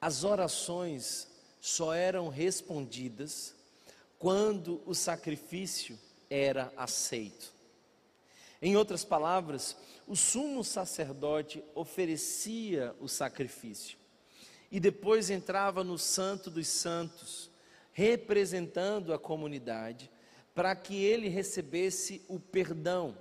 As 0.00 0.24
orações 0.24 1.28
só 1.60 1.92
eram 1.94 2.28
respondidas 2.28 3.54
quando 4.18 4.82
o 4.86 4.94
sacrifício 4.94 5.98
era 6.30 6.72
aceito. 6.76 7.52
Em 8.60 8.76
outras 8.76 9.04
palavras, 9.04 9.76
o 10.06 10.14
sumo 10.14 10.62
sacerdote 10.62 11.62
oferecia 11.74 12.94
o 13.00 13.08
sacrifício 13.08 13.98
e 14.70 14.80
depois 14.80 15.28
entrava 15.28 15.84
no 15.84 15.98
Santo 15.98 16.50
dos 16.50 16.66
Santos, 16.66 17.50
representando 17.92 19.12
a 19.12 19.18
comunidade, 19.18 20.10
para 20.54 20.74
que 20.74 21.04
ele 21.04 21.28
recebesse 21.28 22.24
o 22.28 22.38
perdão, 22.38 23.16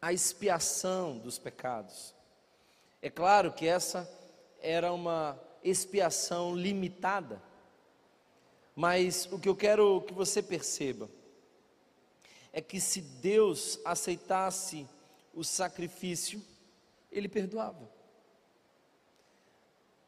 a 0.00 0.12
expiação 0.12 1.18
dos 1.18 1.38
pecados. 1.38 2.14
É 3.00 3.10
claro 3.10 3.52
que 3.52 3.66
essa 3.66 4.10
era 4.60 4.92
uma 4.92 5.40
expiação 5.62 6.54
limitada, 6.54 7.42
mas 8.74 9.26
o 9.32 9.38
que 9.38 9.48
eu 9.48 9.56
quero 9.56 10.02
que 10.02 10.12
você 10.12 10.42
perceba 10.42 11.08
é 12.52 12.60
que 12.60 12.80
se 12.80 13.00
Deus 13.00 13.78
aceitasse 13.84 14.86
o 15.34 15.44
sacrifício, 15.44 16.42
Ele 17.12 17.28
perdoava. 17.28 17.90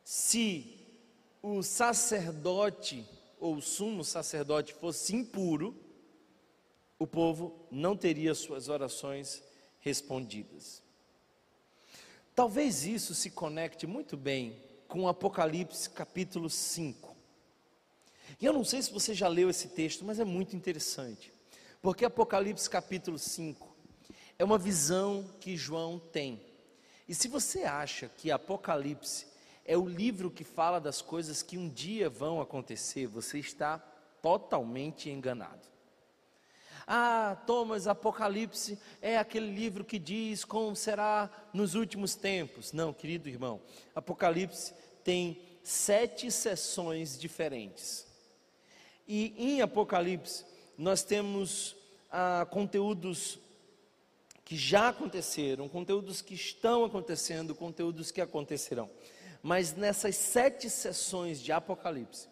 Se 0.03 0.87
o 1.42 1.62
sacerdote 1.62 3.07
ou 3.40 3.57
o 3.57 3.62
sumo 3.62 4.05
sacerdote 4.05 4.74
fosse 4.74 5.14
impuro, 5.14 5.77
o 6.98 7.07
povo 7.07 7.66
não 7.70 7.96
teria 7.96 8.35
suas 8.35 8.68
orações 8.68 9.42
respondidas. 9.81 10.83
Talvez 12.35 12.85
isso 12.85 13.14
se 13.14 13.31
conecte 13.31 13.87
muito 13.87 14.16
bem 14.16 14.62
com 14.87 15.09
Apocalipse 15.09 15.90
capítulo 15.90 16.48
5. 16.48 17.16
E 18.40 18.44
eu 18.44 18.53
não 18.53 18.64
sei 18.64 18.83
se 18.83 18.92
você 18.92 19.14
já 19.14 19.29
leu 19.29 19.51
esse 19.51 19.68
texto, 19.68 20.05
mas 20.05 20.18
é 20.18 20.24
muito 20.24 20.55
interessante. 20.55 21.33
Porque 21.81 22.05
Apocalipse 22.05 22.68
capítulo 22.68 23.18
5 23.18 23.77
é 24.38 24.44
uma 24.44 24.59
visão 24.59 25.29
que 25.40 25.57
João 25.57 25.98
tem. 25.98 26.40
E 27.09 27.14
se 27.14 27.27
você 27.27 27.62
acha 27.62 28.09
que 28.09 28.31
Apocalipse 28.31 29.27
é 29.69 29.77
o 29.77 29.87
livro 29.87 30.31
que 30.31 30.45
fala 30.45 30.81
das 30.81 31.03
coisas 31.03 31.43
que 31.43 31.59
um 31.59 31.69
dia 31.69 32.09
vão 32.09 32.41
acontecer, 32.41 33.07
você 33.07 33.39
está 33.39 33.79
totalmente 34.23 35.11
enganado. 35.11 35.69
Ah, 36.87 37.37
Thomas, 37.47 37.87
Apocalipse 37.87 38.79
é 39.03 39.19
aquele 39.19 39.55
livro 39.55 39.85
que 39.85 39.99
diz 39.99 40.43
como 40.43 40.75
será 40.75 41.31
nos 41.53 41.75
últimos 41.75 42.15
tempos. 42.15 42.73
Não, 42.73 42.95
querido 42.95 43.29
irmão, 43.29 43.61
Apocalipse 43.95 44.73
tem 45.05 45.39
sete 45.63 46.31
sessões 46.31 47.19
diferentes. 47.19 48.07
E 49.07 49.35
em 49.37 49.61
Apocalipse 49.61 50.47
nós 50.79 51.03
temos 51.03 51.77
ah, 52.11 52.47
conteúdos 52.51 53.39
que 54.47 54.57
já 54.57 54.89
aconteceram, 54.89 55.69
conteúdos 55.69 56.23
que 56.23 56.33
estão 56.33 56.87
acontecendo, 56.87 57.55
conteúdos 57.55 58.11
que 58.11 58.23
acontecerão. 58.23 58.89
Mas 59.42 59.74
nessas 59.74 60.16
sete 60.16 60.68
sessões 60.68 61.40
de 61.40 61.53
Apocalipse, 61.53 62.29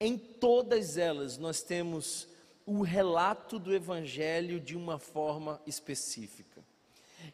em 0.00 0.18
todas 0.18 0.96
elas 0.96 1.38
nós 1.38 1.62
temos 1.62 2.28
o 2.66 2.82
relato 2.82 3.58
do 3.58 3.74
Evangelho 3.74 4.58
de 4.58 4.76
uma 4.76 4.98
forma 4.98 5.60
específica. 5.66 6.64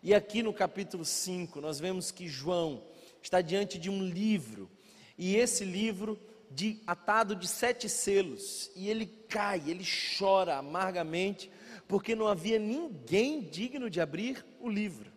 E 0.03 0.15
aqui 0.15 0.43
no 0.43 0.53
capítulo 0.53 1.05
5, 1.05 1.61
nós 1.61 1.81
vemos 1.81 2.11
que 2.11 2.29
João 2.29 2.83
está 3.23 3.41
diante 3.41 3.79
de 3.79 3.91
um 3.91 4.05
livro, 4.05 4.71
e 5.17 5.37
esse 5.37 5.65
livro 5.65 6.19
de, 6.51 6.81
atado 6.87 7.35
de 7.35 7.49
sete 7.49 7.89
selos, 7.89 8.71
e 8.77 8.89
ele 8.89 9.07
cai, 9.07 9.63
ele 9.67 9.85
chora 10.19 10.57
amargamente, 10.57 11.51
porque 11.89 12.15
não 12.15 12.27
havia 12.27 12.59
ninguém 12.59 13.41
digno 13.41 13.89
de 13.89 14.01
abrir 14.01 14.45
o 14.61 14.69
livro. 14.69 15.11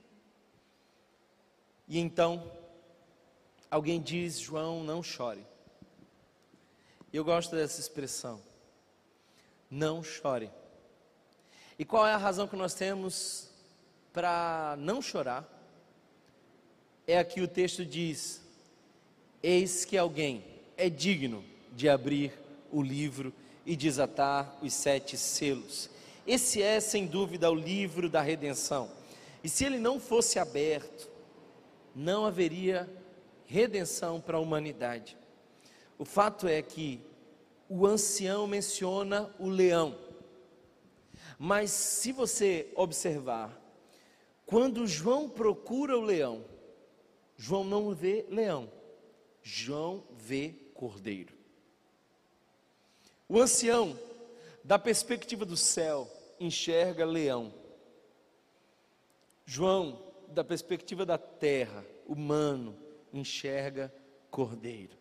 E 1.88 2.00
então, 2.00 2.52
alguém 3.76 4.02
diz: 4.02 4.40
João, 4.40 4.84
não 4.84 5.04
chore. 5.04 5.46
Eu 7.12 7.26
gosto 7.26 7.56
dessa 7.56 7.80
expressão. 7.80 8.42
Não 9.70 10.02
chore. 10.02 10.50
E 11.78 11.84
qual 11.84 12.08
é 12.08 12.14
a 12.14 12.18
razão 12.18 12.48
que 12.48 12.56
nós 12.56 12.74
temos 12.74 13.50
para 14.14 14.76
não 14.80 15.02
chorar? 15.02 15.46
É 17.06 17.20
aqui 17.20 17.42
o 17.42 17.48
texto 17.50 17.86
diz: 17.86 18.42
Eis 19.44 19.84
que 19.84 19.98
alguém 19.98 20.44
é 20.78 20.90
digno 20.90 21.44
de 21.74 21.90
abrir 21.90 22.32
o 22.72 22.82
livro 22.82 23.34
e 23.66 23.76
desatar 23.76 24.58
os 24.62 24.74
sete 24.74 25.18
selos. 25.18 25.90
Esse 26.26 26.62
é, 26.62 26.80
sem 26.80 27.06
dúvida, 27.06 27.52
o 27.52 27.56
livro 27.56 28.10
da 28.10 28.22
redenção. 28.22 28.90
E 29.44 29.50
se 29.50 29.66
ele 29.66 29.78
não 29.78 30.00
fosse 30.00 30.40
aberto, 30.40 31.10
não 31.94 32.26
haveria 32.26 32.90
redenção 33.46 34.20
para 34.20 34.38
a 34.38 34.40
humanidade. 34.40 35.18
O 35.98 36.06
fato 36.06 36.48
é 36.48 36.62
que 36.62 37.02
o 37.70 37.86
ancião 37.86 38.46
menciona 38.48 39.34
o 39.40 39.50
leão. 39.50 39.98
Mas 41.38 41.72
se 41.72 42.12
você 42.12 42.72
observar, 42.76 43.60
quando 44.46 44.88
João 44.88 45.30
procura 45.30 45.98
o 45.98 46.02
leão, 46.02 46.46
João 47.38 47.64
não 47.64 47.94
vê 47.94 48.26
leão, 48.30 48.72
João 49.42 50.04
vê 50.18 50.54
cordeiro. 50.74 51.34
O 53.28 53.40
ancião, 53.40 53.98
da 54.64 54.78
perspectiva 54.78 55.46
do 55.46 55.58
céu, 55.58 56.10
enxerga 56.40 57.06
leão. 57.06 57.54
João, 59.46 60.02
da 60.30 60.44
perspectiva 60.44 61.06
da 61.06 61.18
terra, 61.18 61.86
humano, 62.08 62.76
enxerga 63.18 63.94
cordeiro. 64.30 64.98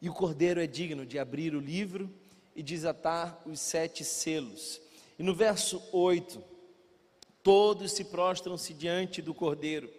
E 0.00 0.08
o 0.08 0.12
cordeiro 0.12 0.60
é 0.60 0.66
digno 0.66 1.06
de 1.06 1.18
abrir 1.18 1.54
o 1.54 1.60
livro 1.60 2.12
e 2.54 2.62
desatar 2.62 3.42
os 3.46 3.58
sete 3.58 4.04
selos. 4.04 4.80
E 5.18 5.22
no 5.22 5.34
verso 5.34 5.82
8, 5.92 6.42
todos 7.42 7.92
se 7.92 8.04
prostram-se 8.04 8.74
diante 8.74 9.22
do 9.22 9.32
cordeiro. 9.32 9.90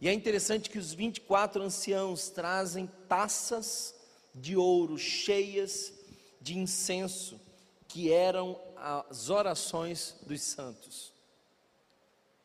E 0.00 0.08
é 0.08 0.12
interessante 0.12 0.68
que 0.68 0.78
os 0.78 0.92
24 0.92 1.62
anciãos 1.62 2.28
trazem 2.28 2.90
taças 3.08 3.94
de 4.34 4.56
ouro 4.56 4.98
cheias 4.98 5.92
de 6.40 6.58
incenso, 6.58 7.40
que 7.86 8.12
eram 8.12 8.60
as 8.76 9.30
orações 9.30 10.16
dos 10.26 10.42
santos. 10.42 11.12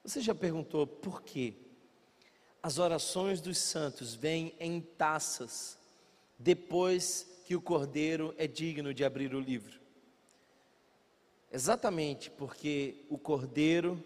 Você 0.03 0.21
já 0.21 0.35
perguntou 0.35 0.85
por 0.85 1.23
quê? 1.23 1.53
As 2.67 2.79
orações 2.79 3.39
dos 3.39 3.57
santos 3.59 4.13
vêm 4.13 4.53
em 4.59 4.81
taças 4.81 5.77
depois 6.37 7.25
que 7.45 7.55
o 7.55 7.61
cordeiro 7.61 8.35
é 8.37 8.45
digno 8.45 8.93
de 8.93 9.05
abrir 9.05 9.33
o 9.33 9.39
livro. 9.39 9.79
Exatamente 11.49 12.29
porque 12.29 13.05
o 13.07 13.17
cordeiro 13.17 14.03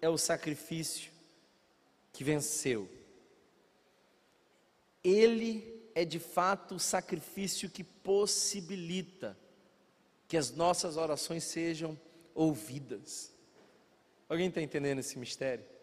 é 0.00 0.08
o 0.08 0.16
sacrifício 0.16 1.10
que 2.12 2.22
venceu. 2.22 2.88
Ele 5.02 5.82
é 5.92 6.04
de 6.04 6.20
fato 6.20 6.76
o 6.76 6.80
sacrifício 6.80 7.68
que 7.68 7.82
possibilita 7.82 9.36
que 10.28 10.36
as 10.36 10.52
nossas 10.52 10.96
orações 10.96 11.42
sejam 11.42 11.98
ouvidas. 12.32 13.34
Alguém 14.28 14.50
está 14.50 14.62
entendendo 14.62 15.00
esse 15.00 15.18
mistério? 15.18 15.73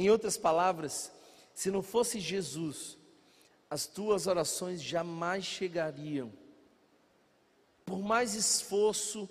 Em 0.00 0.08
outras 0.08 0.38
palavras, 0.38 1.12
se 1.52 1.70
não 1.70 1.82
fosse 1.82 2.18
Jesus, 2.18 2.96
as 3.68 3.86
tuas 3.86 4.26
orações 4.26 4.82
jamais 4.82 5.44
chegariam. 5.44 6.32
Por 7.84 8.00
mais 8.00 8.34
esforço 8.34 9.28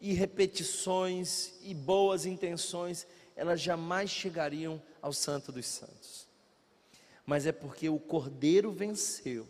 e 0.00 0.12
repetições 0.12 1.54
e 1.60 1.74
boas 1.74 2.24
intenções, 2.24 3.04
elas 3.34 3.60
jamais 3.60 4.10
chegariam 4.10 4.80
ao 5.00 5.12
Santo 5.12 5.50
dos 5.50 5.66
Santos. 5.66 6.28
Mas 7.26 7.44
é 7.44 7.50
porque 7.50 7.88
o 7.88 7.98
Cordeiro 7.98 8.70
venceu, 8.70 9.48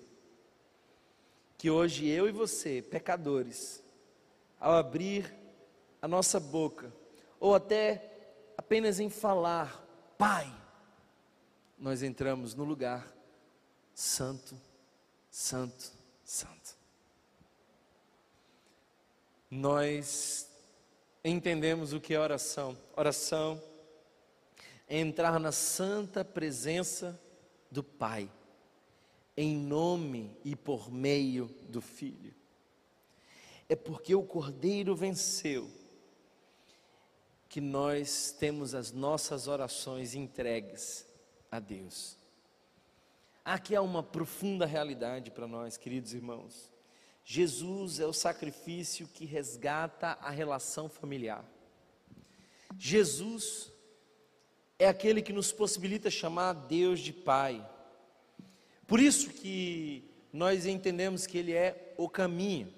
que 1.59 1.71
hoje 1.71 2.09
eu 2.09 2.27
e 2.27 2.33
você, 2.33 2.81
pecadores, 2.81 3.83
ao 4.59 4.73
abrir 4.73 5.35
a 6.01 6.09
nossa 6.09 6.41
boca, 6.41 6.91
ou 7.39 7.55
até 7.55 8.11
apenas 8.57 8.99
em 8.99 9.11
falar, 9.11 9.83
Pai, 10.17 10.62
nós 11.83 12.05
entramos 12.05 12.55
no 12.55 12.63
lugar 12.63 13.13
santo, 13.93 14.57
santo, 15.29 15.93
santo. 16.25 16.79
Nós 19.51 20.49
entendemos 21.25 21.93
o 21.93 22.01
que 22.01 22.15
é 22.15 22.21
oração. 22.21 22.79
Oração 22.97 23.61
é 24.87 25.01
entrar 25.01 25.41
na 25.41 25.51
santa 25.51 26.25
presença 26.25 27.21
do 27.69 27.83
Pai, 27.83 28.31
em 29.37 29.57
nome 29.57 30.39
e 30.45 30.55
por 30.55 30.89
meio 30.89 31.47
do 31.69 31.81
Filho. 31.81 32.33
É 33.69 33.75
porque 33.75 34.15
o 34.15 34.23
Cordeiro 34.23 34.95
venceu 34.95 35.69
que 37.49 37.61
nós 37.61 38.31
temos 38.39 38.73
as 38.73 38.93
nossas 38.93 39.49
orações 39.49 40.15
entregues 40.15 41.11
a 41.53 41.61
Deus. 41.61 42.17
Aqui 43.45 43.77
há 43.77 43.83
uma 43.83 44.03
profunda 44.03 44.65
realidade 44.65 45.31
para 45.31 45.47
nós, 45.47 45.77
queridos 45.77 46.15
irmãos. 46.15 46.73
Jesus 47.23 48.01
é 48.01 48.07
o 48.07 48.13
sacrifício 48.13 49.07
que 49.07 49.27
resgata 49.27 50.19
a 50.23 50.31
relação 50.31 50.89
familiar. 50.89 51.45
Jesus 52.79 53.71
é 54.79 54.89
aquele 54.89 55.21
que 55.21 55.33
nos 55.33 55.53
possibilita 55.53 56.11
chamar 56.11 56.55
Deus 56.55 57.01
de 57.01 57.13
Pai. 57.13 57.69
Por 58.87 58.99
isso 58.99 59.31
que 59.31 60.11
nós 60.33 60.65
entendemos 60.65 61.27
que 61.27 61.37
Ele 61.37 61.53
é 61.53 61.95
o 61.99 62.09
caminho. 62.09 62.73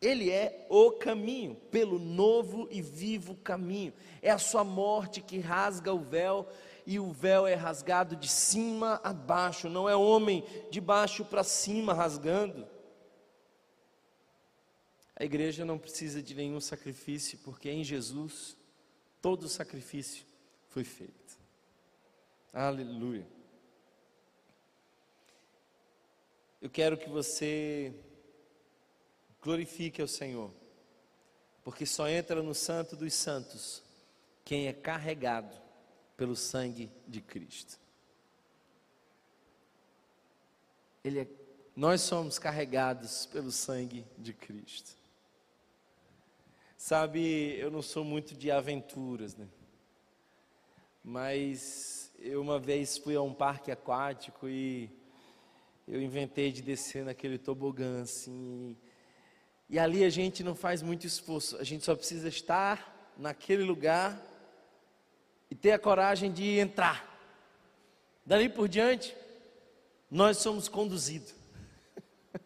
Ele 0.00 0.30
é 0.30 0.66
o 0.68 0.92
caminho, 0.92 1.54
pelo 1.70 1.98
novo 1.98 2.68
e 2.70 2.82
vivo 2.82 3.34
caminho. 3.36 3.94
É 4.20 4.30
a 4.30 4.38
sua 4.38 4.62
morte 4.62 5.22
que 5.22 5.38
rasga 5.38 5.92
o 5.92 6.00
véu, 6.00 6.46
e 6.86 7.00
o 7.00 7.12
véu 7.12 7.48
é 7.48 7.54
rasgado 7.54 8.14
de 8.14 8.28
cima 8.28 9.00
a 9.02 9.12
baixo, 9.12 9.68
não 9.68 9.88
é 9.88 9.96
homem 9.96 10.44
de 10.70 10.80
baixo 10.80 11.24
para 11.24 11.42
cima 11.42 11.92
rasgando. 11.92 12.66
A 15.16 15.24
igreja 15.24 15.64
não 15.64 15.78
precisa 15.78 16.22
de 16.22 16.34
nenhum 16.34 16.60
sacrifício, 16.60 17.38
porque 17.38 17.68
em 17.68 17.82
Jesus 17.82 18.56
todo 19.20 19.48
sacrifício 19.48 20.24
foi 20.68 20.84
feito. 20.84 21.36
Aleluia. 22.52 23.26
Eu 26.62 26.70
quero 26.70 26.96
que 26.96 27.08
você 27.08 27.92
glorifique 29.42 30.00
ao 30.00 30.08
Senhor, 30.08 30.52
porque 31.64 31.84
só 31.84 32.08
entra 32.08 32.42
no 32.42 32.54
Santo 32.54 32.94
dos 32.94 33.12
Santos 33.12 33.82
quem 34.44 34.68
é 34.68 34.72
carregado 34.72 35.65
pelo 36.16 36.34
sangue 36.34 36.90
de 37.06 37.20
Cristo. 37.20 37.78
Ele 41.04 41.20
é, 41.20 41.26
nós 41.74 42.00
somos 42.00 42.38
carregados 42.38 43.26
pelo 43.26 43.52
sangue 43.52 44.06
de 44.18 44.32
Cristo. 44.32 44.96
Sabe, 46.76 47.56
eu 47.58 47.70
não 47.70 47.82
sou 47.82 48.04
muito 48.04 48.34
de 48.34 48.50
aventuras, 48.50 49.36
né? 49.36 49.48
Mas 51.02 52.12
eu 52.18 52.40
uma 52.40 52.58
vez 52.58 52.98
fui 52.98 53.14
a 53.14 53.22
um 53.22 53.32
parque 53.32 53.70
aquático 53.70 54.48
e 54.48 54.90
eu 55.86 56.02
inventei 56.02 56.50
de 56.50 56.62
descer 56.62 57.04
naquele 57.04 57.38
tobogã 57.38 58.02
assim. 58.02 58.76
E 59.68 59.78
ali 59.78 60.04
a 60.04 60.10
gente 60.10 60.42
não 60.42 60.54
faz 60.54 60.82
muito 60.82 61.06
esforço, 61.06 61.56
a 61.58 61.64
gente 61.64 61.84
só 61.84 61.94
precisa 61.94 62.28
estar 62.28 63.12
naquele 63.16 63.62
lugar 63.62 64.20
e 65.50 65.54
ter 65.54 65.72
a 65.72 65.78
coragem 65.78 66.32
de 66.32 66.58
entrar. 66.58 67.04
Dali 68.24 68.48
por 68.48 68.68
diante, 68.68 69.16
nós 70.10 70.38
somos 70.38 70.68
conduzidos. 70.68 71.34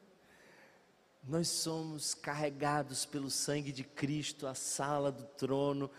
nós 1.23 1.49
somos 1.49 2.15
carregados 2.15 3.07
pelo 3.07 3.31
sangue 3.31 3.73
de 3.73 3.85
Cristo 3.85 4.47
à 4.47 4.55
sala 4.55 5.11
do 5.11 5.25
trono, 5.25 5.91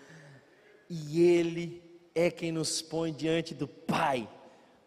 e 0.90 1.22
Ele 1.22 1.82
é 2.14 2.30
quem 2.30 2.52
nos 2.52 2.82
põe 2.82 3.14
diante 3.14 3.54
do 3.54 3.68
Pai 3.68 4.30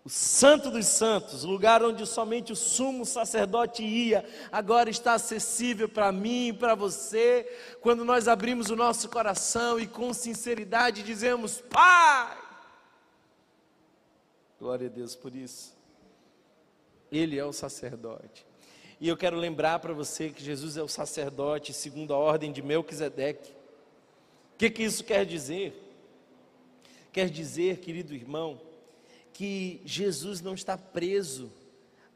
o 0.05 0.11
Santo 0.11 0.71
dos 0.71 0.85
Santos, 0.87 1.45
lugar 1.45 1.83
onde 1.83 2.07
somente 2.07 2.53
o 2.53 2.57
sumo 2.57 3.07
sacerdote 3.07 3.83
ia, 3.83 4.23
agora 4.53 4.90
está 4.90 5.14
acessível 5.14 5.88
para 5.88 6.12
mim 6.12 6.49
e 6.49 6.53
para 6.53 6.75
você, 6.75 7.51
quando 7.81 8.05
nós 8.05 8.29
abrimos 8.29 8.69
o 8.69 8.77
nosso 8.77 9.09
coração 9.09 9.81
e 9.81 9.87
com 9.87 10.12
sinceridade 10.12 11.03
dizemos: 11.03 11.62
Pai! 11.71 12.37
Glória 14.61 14.88
a 14.88 14.90
Deus 14.90 15.14
por 15.17 15.35
isso. 15.35 15.75
Ele 17.11 17.38
é 17.38 17.45
o 17.45 17.53
sacerdote. 17.53 18.45
E 19.01 19.09
eu 19.09 19.17
quero 19.17 19.38
lembrar 19.38 19.79
para 19.79 19.95
você 19.95 20.29
que 20.29 20.45
Jesus 20.45 20.77
é 20.77 20.83
o 20.83 20.88
sacerdote 20.88 21.73
segundo 21.73 22.12
a 22.12 22.19
ordem 22.19 22.53
de 22.53 22.61
Melquisedeque. 22.61 23.53
O 24.55 24.59
que, 24.59 24.69
que 24.69 24.83
isso 24.83 25.03
quer 25.03 25.25
dizer? 25.25 25.81
Quer 27.11 27.31
dizer, 27.31 27.79
querido 27.79 28.14
irmão, 28.14 28.61
que 29.35 29.83
Jesus 29.85 30.40
não 30.40 30.55
está 30.55 30.79
preso 30.79 31.53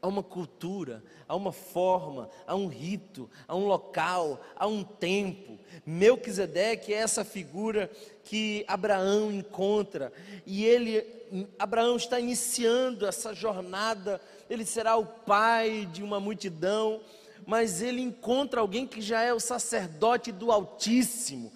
a 0.01 0.07
uma 0.07 0.23
cultura, 0.23 1.03
a 1.27 1.35
uma 1.35 1.51
forma, 1.51 2.29
a 2.47 2.55
um 2.55 2.67
rito, 2.67 3.29
a 3.45 3.55
um 3.55 3.65
local, 3.65 4.41
a 4.55 4.65
um 4.65 4.83
tempo. 4.83 5.59
Melquisedeque 5.85 6.93
é 6.93 6.97
essa 6.97 7.25
figura 7.25 7.91
que 8.23 8.63
Abraão 8.67 9.31
encontra 9.31 10.11
e 10.45 10.65
ele 10.65 11.05
Abraão 11.59 11.95
está 11.95 12.19
iniciando 12.19 13.05
essa 13.05 13.35
jornada, 13.35 14.19
ele 14.49 14.65
será 14.65 14.97
o 14.97 15.05
pai 15.05 15.87
de 15.91 16.01
uma 16.01 16.19
multidão, 16.19 17.01
mas 17.45 17.83
ele 17.83 18.01
encontra 18.01 18.61
alguém 18.61 18.87
que 18.87 18.99
já 18.99 19.21
é 19.21 19.31
o 19.31 19.39
sacerdote 19.39 20.31
do 20.31 20.51
Altíssimo. 20.51 21.51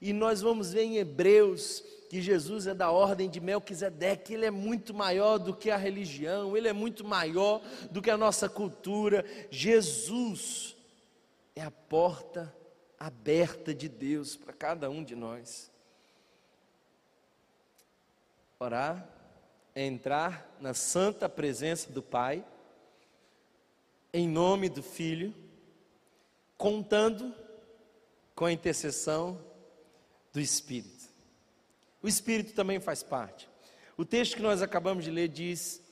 E 0.00 0.14
nós 0.14 0.40
vamos 0.40 0.72
ver 0.72 0.84
em 0.84 0.96
Hebreus 0.96 1.82
que 2.10 2.20
Jesus 2.20 2.66
é 2.66 2.74
da 2.74 2.90
ordem 2.90 3.30
de 3.30 3.38
Melquisedeque, 3.38 4.34
ele 4.34 4.44
é 4.44 4.50
muito 4.50 4.92
maior 4.92 5.38
do 5.38 5.54
que 5.54 5.70
a 5.70 5.76
religião, 5.76 6.56
ele 6.56 6.66
é 6.66 6.72
muito 6.72 7.04
maior 7.04 7.62
do 7.88 8.02
que 8.02 8.10
a 8.10 8.16
nossa 8.16 8.48
cultura. 8.48 9.24
Jesus 9.48 10.76
é 11.54 11.62
a 11.62 11.70
porta 11.70 12.52
aberta 12.98 13.72
de 13.72 13.88
Deus 13.88 14.34
para 14.34 14.52
cada 14.52 14.90
um 14.90 15.04
de 15.04 15.14
nós. 15.14 15.70
Orar 18.58 19.08
é 19.72 19.86
entrar 19.86 20.52
na 20.60 20.74
santa 20.74 21.28
presença 21.28 21.92
do 21.92 22.02
Pai, 22.02 22.44
em 24.12 24.28
nome 24.28 24.68
do 24.68 24.82
Filho, 24.82 25.32
contando 26.58 27.32
com 28.34 28.46
a 28.46 28.52
intercessão 28.52 29.40
do 30.32 30.40
Espírito. 30.40 30.99
O 32.02 32.08
Espírito 32.08 32.54
também 32.54 32.80
faz 32.80 33.02
parte. 33.02 33.48
O 33.96 34.04
texto 34.04 34.36
que 34.36 34.42
nós 34.42 34.62
acabamos 34.62 35.04
de 35.04 35.10
ler 35.10 35.28
diz 35.28 35.82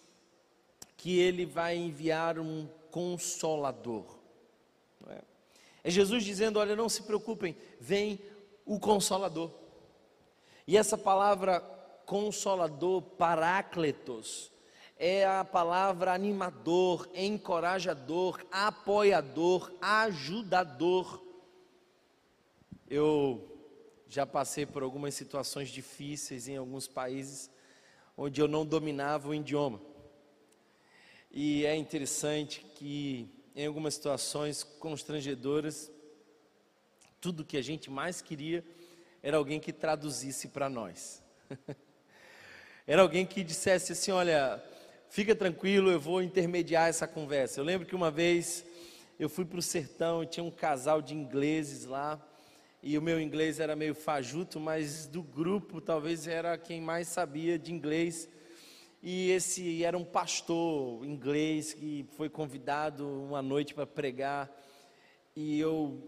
que 0.97 1.19
ele 1.19 1.45
vai 1.45 1.77
enviar 1.77 2.39
um 2.39 2.67
consolador. 2.91 4.19
É? 5.09 5.23
é 5.85 5.91
Jesus 5.91 6.25
dizendo: 6.25 6.59
Olha, 6.59 6.75
não 6.75 6.89
se 6.89 7.03
preocupem, 7.03 7.57
vem 7.79 8.21
o 8.65 8.81
consolador. 8.81 9.51
E 10.67 10.77
essa 10.77 10.97
palavra 10.97 11.61
consolador, 12.05 13.03
parácletos, 13.03 14.51
é 14.99 15.27
a 15.27 15.45
palavra 15.45 16.13
animador, 16.13 17.09
encorajador, 17.15 18.41
apoiador, 18.51 19.71
ajudador. 19.81 21.23
Eu 22.89 23.58
já 24.09 24.25
passei 24.25 24.65
por 24.65 24.83
algumas 24.83 25.15
situações 25.15 25.69
difíceis 25.69 26.49
em 26.49 26.57
alguns 26.57 26.89
países 26.89 27.51
onde 28.17 28.41
eu 28.41 28.49
não 28.49 28.65
dominava 28.65 29.29
o 29.29 29.35
idioma. 29.35 29.81
E 31.31 31.67
é 31.67 31.77
interessante 31.77 32.65
que 32.75 33.29
em 33.55 33.67
algumas 33.67 33.95
situações 33.95 34.63
constrangedoras, 34.63 35.93
tudo 37.21 37.45
que 37.45 37.57
a 37.57 37.63
gente 37.63 37.91
mais 37.91 38.23
queria 38.23 38.65
era 39.23 39.37
alguém 39.37 39.61
que 39.61 39.73
traduzisse 39.73 40.49
para 40.49 40.71
nós. 40.71 41.23
era 42.87 43.03
alguém 43.03 43.27
que 43.27 43.45
dissesse 43.45 43.93
assim: 43.93 44.11
olha, 44.11 44.63
fica 45.11 45.35
tranquilo, 45.35 45.91
eu 45.91 46.01
vou 46.01 46.23
intermediar 46.23 46.89
essa 46.89 47.07
conversa. 47.07 47.61
Eu 47.61 47.65
lembro 47.65 47.87
que 47.87 47.95
uma 47.95 48.11
vez 48.11 48.65
eu 49.19 49.29
fui 49.29 49.45
para 49.45 49.59
o 49.59 49.63
sertão 49.63 50.23
e 50.23 50.27
tinha 50.27 50.45
um 50.45 50.51
casal 50.51 51.03
de 51.03 51.15
ingleses 51.15 51.85
lá 51.85 52.25
e 52.83 52.97
o 52.97 53.03
meu 53.03 53.21
inglês 53.21 53.59
era 53.59 53.75
meio 53.75 53.95
fajuto, 53.95 54.61
mas 54.61 55.07
do 55.07 55.23
grupo 55.23 55.81
talvez 55.81 56.29
era 56.29 56.57
quem 56.57 56.81
mais 56.81 57.09
sabia 57.09 57.59
de 57.59 57.73
inglês. 57.73 58.29
E 59.03 59.31
esse 59.31 59.83
era 59.83 59.99
um 59.99 60.05
pastor 60.05 61.05
inglês 61.05 61.75
que 61.75 62.07
foi 62.17 62.29
convidado 62.29 63.09
uma 63.09 63.43
noite 63.43 63.75
para 63.75 63.87
pregar. 63.87 64.51
E 65.35 65.59
eu 65.59 66.01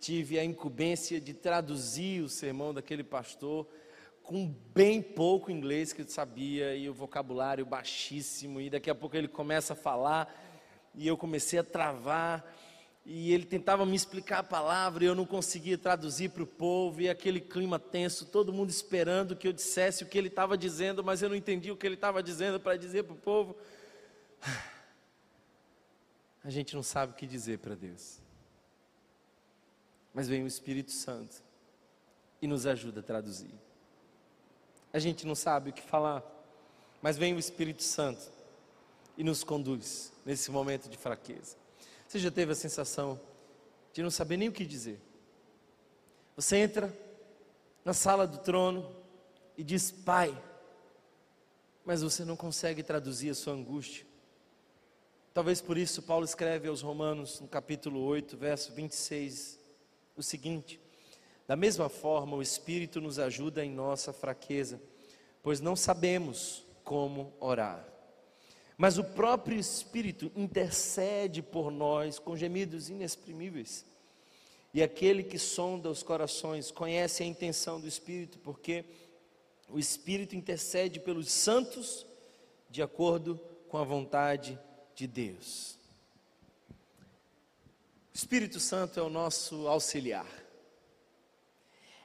tive 0.00 0.38
a 0.38 0.44
incumbência 0.44 1.20
de 1.20 1.34
traduzir 1.34 2.22
o 2.22 2.28
sermão 2.28 2.72
daquele 2.72 3.04
pastor 3.04 3.68
com 4.22 4.46
bem 4.74 5.02
pouco 5.02 5.50
inglês 5.50 5.92
que 5.92 6.00
eu 6.00 6.08
sabia 6.08 6.74
e 6.74 6.88
o 6.88 6.94
vocabulário 6.94 7.66
baixíssimo. 7.66 8.62
E 8.62 8.70
daqui 8.70 8.88
a 8.88 8.94
pouco 8.94 9.14
ele 9.14 9.28
começa 9.28 9.74
a 9.74 9.76
falar 9.76 10.34
e 10.94 11.06
eu 11.06 11.18
comecei 11.18 11.58
a 11.58 11.64
travar 11.64 12.44
e 13.06 13.32
ele 13.32 13.44
tentava 13.44 13.84
me 13.84 13.94
explicar 13.94 14.38
a 14.38 14.42
palavra 14.42 15.04
e 15.04 15.06
eu 15.06 15.14
não 15.14 15.26
conseguia 15.26 15.76
traduzir 15.76 16.30
para 16.30 16.42
o 16.42 16.46
povo, 16.46 17.02
e 17.02 17.08
aquele 17.08 17.38
clima 17.38 17.78
tenso, 17.78 18.24
todo 18.26 18.52
mundo 18.52 18.70
esperando 18.70 19.36
que 19.36 19.46
eu 19.46 19.52
dissesse 19.52 20.02
o 20.02 20.06
que 20.06 20.16
ele 20.16 20.28
estava 20.28 20.56
dizendo, 20.56 21.04
mas 21.04 21.20
eu 21.20 21.28
não 21.28 21.36
entendia 21.36 21.72
o 21.72 21.76
que 21.76 21.86
ele 21.86 21.96
estava 21.96 22.22
dizendo 22.22 22.58
para 22.58 22.78
dizer 22.78 23.04
para 23.04 23.14
o 23.14 23.18
povo. 23.18 23.56
A 26.42 26.50
gente 26.50 26.74
não 26.74 26.82
sabe 26.82 27.12
o 27.12 27.14
que 27.14 27.26
dizer 27.26 27.58
para 27.58 27.74
Deus, 27.74 28.20
mas 30.12 30.28
vem 30.28 30.44
o 30.44 30.46
Espírito 30.46 30.92
Santo 30.92 31.42
e 32.40 32.46
nos 32.46 32.66
ajuda 32.66 33.00
a 33.00 33.02
traduzir. 33.02 33.54
A 34.92 34.98
gente 34.98 35.26
não 35.26 35.34
sabe 35.34 35.70
o 35.70 35.72
que 35.72 35.80
falar, 35.80 36.22
mas 37.00 37.16
vem 37.16 37.34
o 37.34 37.38
Espírito 37.38 37.82
Santo 37.82 38.30
e 39.16 39.24
nos 39.24 39.42
conduz 39.42 40.12
nesse 40.22 40.50
momento 40.50 40.86
de 40.86 40.98
fraqueza. 40.98 41.63
Você 42.14 42.20
já 42.20 42.30
teve 42.30 42.52
a 42.52 42.54
sensação 42.54 43.20
de 43.92 44.00
não 44.00 44.08
saber 44.08 44.36
nem 44.36 44.48
o 44.48 44.52
que 44.52 44.64
dizer? 44.64 45.00
Você 46.36 46.58
entra 46.58 46.96
na 47.84 47.92
sala 47.92 48.24
do 48.24 48.38
trono 48.38 48.94
e 49.58 49.64
diz: 49.64 49.90
Pai, 49.90 50.32
mas 51.84 52.02
você 52.02 52.24
não 52.24 52.36
consegue 52.36 52.84
traduzir 52.84 53.30
a 53.30 53.34
sua 53.34 53.54
angústia. 53.54 54.06
Talvez 55.32 55.60
por 55.60 55.76
isso 55.76 56.02
Paulo 56.02 56.24
escreve 56.24 56.68
aos 56.68 56.82
Romanos, 56.82 57.40
no 57.40 57.48
capítulo 57.48 58.00
8, 58.04 58.36
verso 58.36 58.72
26, 58.72 59.58
o 60.16 60.22
seguinte: 60.22 60.80
Da 61.48 61.56
mesma 61.56 61.88
forma, 61.88 62.36
o 62.36 62.42
Espírito 62.42 63.00
nos 63.00 63.18
ajuda 63.18 63.64
em 63.64 63.72
nossa 63.72 64.12
fraqueza, 64.12 64.80
pois 65.42 65.60
não 65.60 65.74
sabemos 65.74 66.64
como 66.84 67.34
orar. 67.40 67.93
Mas 68.76 68.98
o 68.98 69.04
próprio 69.04 69.58
Espírito 69.58 70.32
intercede 70.34 71.42
por 71.42 71.70
nós 71.70 72.18
com 72.18 72.36
gemidos 72.36 72.88
inexprimíveis. 72.88 73.84
E 74.72 74.82
aquele 74.82 75.22
que 75.22 75.38
sonda 75.38 75.88
os 75.88 76.02
corações 76.02 76.72
conhece 76.72 77.22
a 77.22 77.26
intenção 77.26 77.80
do 77.80 77.86
Espírito, 77.86 78.38
porque 78.40 78.84
o 79.68 79.78
Espírito 79.78 80.34
intercede 80.34 80.98
pelos 80.98 81.30
santos 81.30 82.04
de 82.68 82.82
acordo 82.82 83.40
com 83.68 83.78
a 83.78 83.84
vontade 83.84 84.58
de 84.96 85.06
Deus. 85.06 85.78
O 88.12 88.16
Espírito 88.16 88.58
Santo 88.58 88.98
é 88.98 89.02
o 89.02 89.08
nosso 89.08 89.68
auxiliar. 89.68 90.26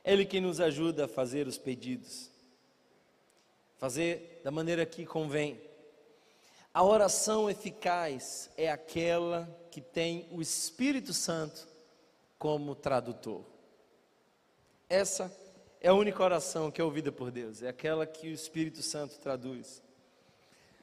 Ele 0.04 0.26
quem 0.26 0.42
nos 0.42 0.60
ajuda 0.60 1.06
a 1.06 1.08
fazer 1.08 1.48
os 1.48 1.58
pedidos, 1.58 2.30
fazer 3.78 4.42
da 4.44 4.52
maneira 4.52 4.86
que 4.86 5.06
convém 5.06 5.60
a 6.74 6.84
oração 6.84 7.50
eficaz 7.50 8.50
é 8.56 8.70
aquela 8.70 9.50
que 9.72 9.82
tem 9.82 10.28
o 10.32 10.42
Espírito 10.42 11.14
Santo 11.14 11.68
como 12.38 12.76
tradutor. 12.76 13.44
Essa 14.88 15.36
é 15.82 15.90
a 15.90 15.94
única 15.94 16.24
oração 16.24 16.70
que 16.72 16.80
é 16.80 16.84
ouvida 16.84 17.12
por 17.12 17.32
Deus, 17.32 17.62
é 17.64 17.70
aquela 17.70 18.06
que 18.06 18.28
o 18.28 18.34
Espírito 18.34 18.82
Santo 18.82 19.20
traduz. 19.20 19.82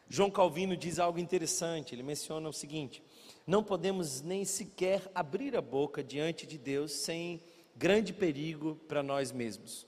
João 0.08 0.30
Calvino 0.30 0.76
diz 0.76 0.98
algo 0.98 1.18
interessante, 1.18 1.94
ele 1.94 2.02
menciona 2.02 2.48
o 2.48 2.52
seguinte: 2.52 3.02
não 3.46 3.62
podemos 3.62 4.20
nem 4.22 4.44
sequer 4.44 5.10
abrir 5.14 5.56
a 5.56 5.60
boca 5.60 6.02
diante 6.02 6.46
de 6.46 6.58
Deus 6.58 6.92
sem 6.92 7.42
grande 7.74 8.12
perigo 8.12 8.76
para 8.88 9.02
nós 9.02 9.32
mesmos. 9.32 9.86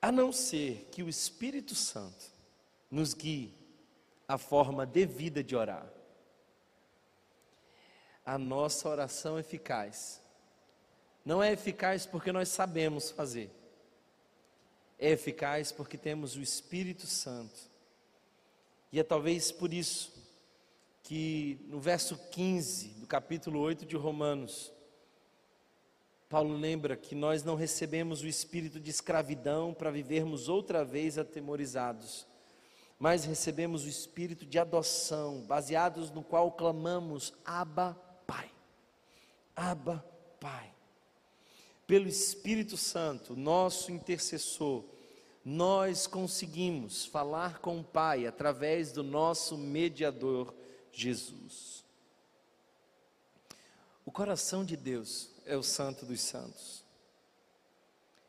A 0.00 0.12
não 0.12 0.32
ser 0.32 0.88
que 0.90 1.02
o 1.02 1.08
Espírito 1.08 1.74
Santo 1.74 2.26
nos 2.90 3.14
guie 3.14 3.63
a 4.26 4.38
forma 4.38 4.86
devida 4.86 5.42
de 5.42 5.54
orar. 5.54 5.86
A 8.24 8.38
nossa 8.38 8.88
oração 8.88 9.38
eficaz 9.38 10.22
não 11.24 11.42
é 11.42 11.52
eficaz 11.52 12.06
porque 12.06 12.32
nós 12.32 12.48
sabemos 12.48 13.10
fazer, 13.10 13.50
é 14.98 15.10
eficaz 15.10 15.72
porque 15.72 15.96
temos 15.96 16.36
o 16.36 16.40
Espírito 16.40 17.06
Santo. 17.06 17.72
E 18.92 19.00
é 19.00 19.02
talvez 19.02 19.50
por 19.50 19.72
isso 19.72 20.12
que 21.02 21.58
no 21.66 21.80
verso 21.80 22.16
15 22.30 22.88
do 23.00 23.06
capítulo 23.06 23.60
8 23.60 23.84
de 23.84 23.96
Romanos, 23.96 24.72
Paulo 26.28 26.56
lembra 26.56 26.96
que 26.96 27.14
nós 27.14 27.42
não 27.42 27.56
recebemos 27.56 28.22
o 28.22 28.26
espírito 28.26 28.80
de 28.80 28.90
escravidão 28.90 29.74
para 29.74 29.90
vivermos 29.90 30.48
outra 30.48 30.84
vez 30.84 31.18
atemorizados 31.18 32.26
mas 32.98 33.24
recebemos 33.24 33.84
o 33.84 33.88
espírito 33.88 34.46
de 34.46 34.58
adoção, 34.58 35.42
baseados 35.42 36.10
no 36.10 36.22
qual 36.22 36.52
clamamos: 36.52 37.32
Abba, 37.44 37.98
Pai. 38.26 38.50
Abba, 39.54 40.04
Pai. 40.40 40.72
Pelo 41.86 42.08
Espírito 42.08 42.76
Santo, 42.76 43.36
nosso 43.36 43.92
intercessor, 43.92 44.84
nós 45.44 46.06
conseguimos 46.06 47.04
falar 47.04 47.58
com 47.58 47.80
o 47.80 47.84
Pai 47.84 48.26
através 48.26 48.90
do 48.90 49.02
nosso 49.02 49.58
mediador 49.58 50.54
Jesus. 50.90 51.84
O 54.06 54.10
coração 54.10 54.64
de 54.64 54.76
Deus 54.76 55.30
é 55.44 55.56
o 55.56 55.62
Santo 55.62 56.06
dos 56.06 56.20
Santos. 56.20 56.82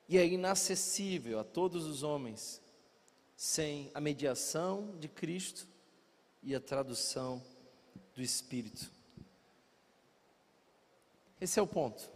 E 0.07 0.17
é 0.17 0.25
inacessível 0.25 1.39
a 1.39 1.43
todos 1.43 1.85
os 1.85 2.03
homens 2.03 2.61
sem 3.35 3.91
a 3.93 3.99
mediação 3.99 4.97
de 4.99 5.07
Cristo 5.07 5.67
e 6.41 6.55
a 6.55 6.59
tradução 6.59 7.43
do 8.13 8.21
Espírito. 8.21 8.91
Esse 11.39 11.59
é 11.59 11.61
o 11.61 11.67
ponto. 11.67 12.09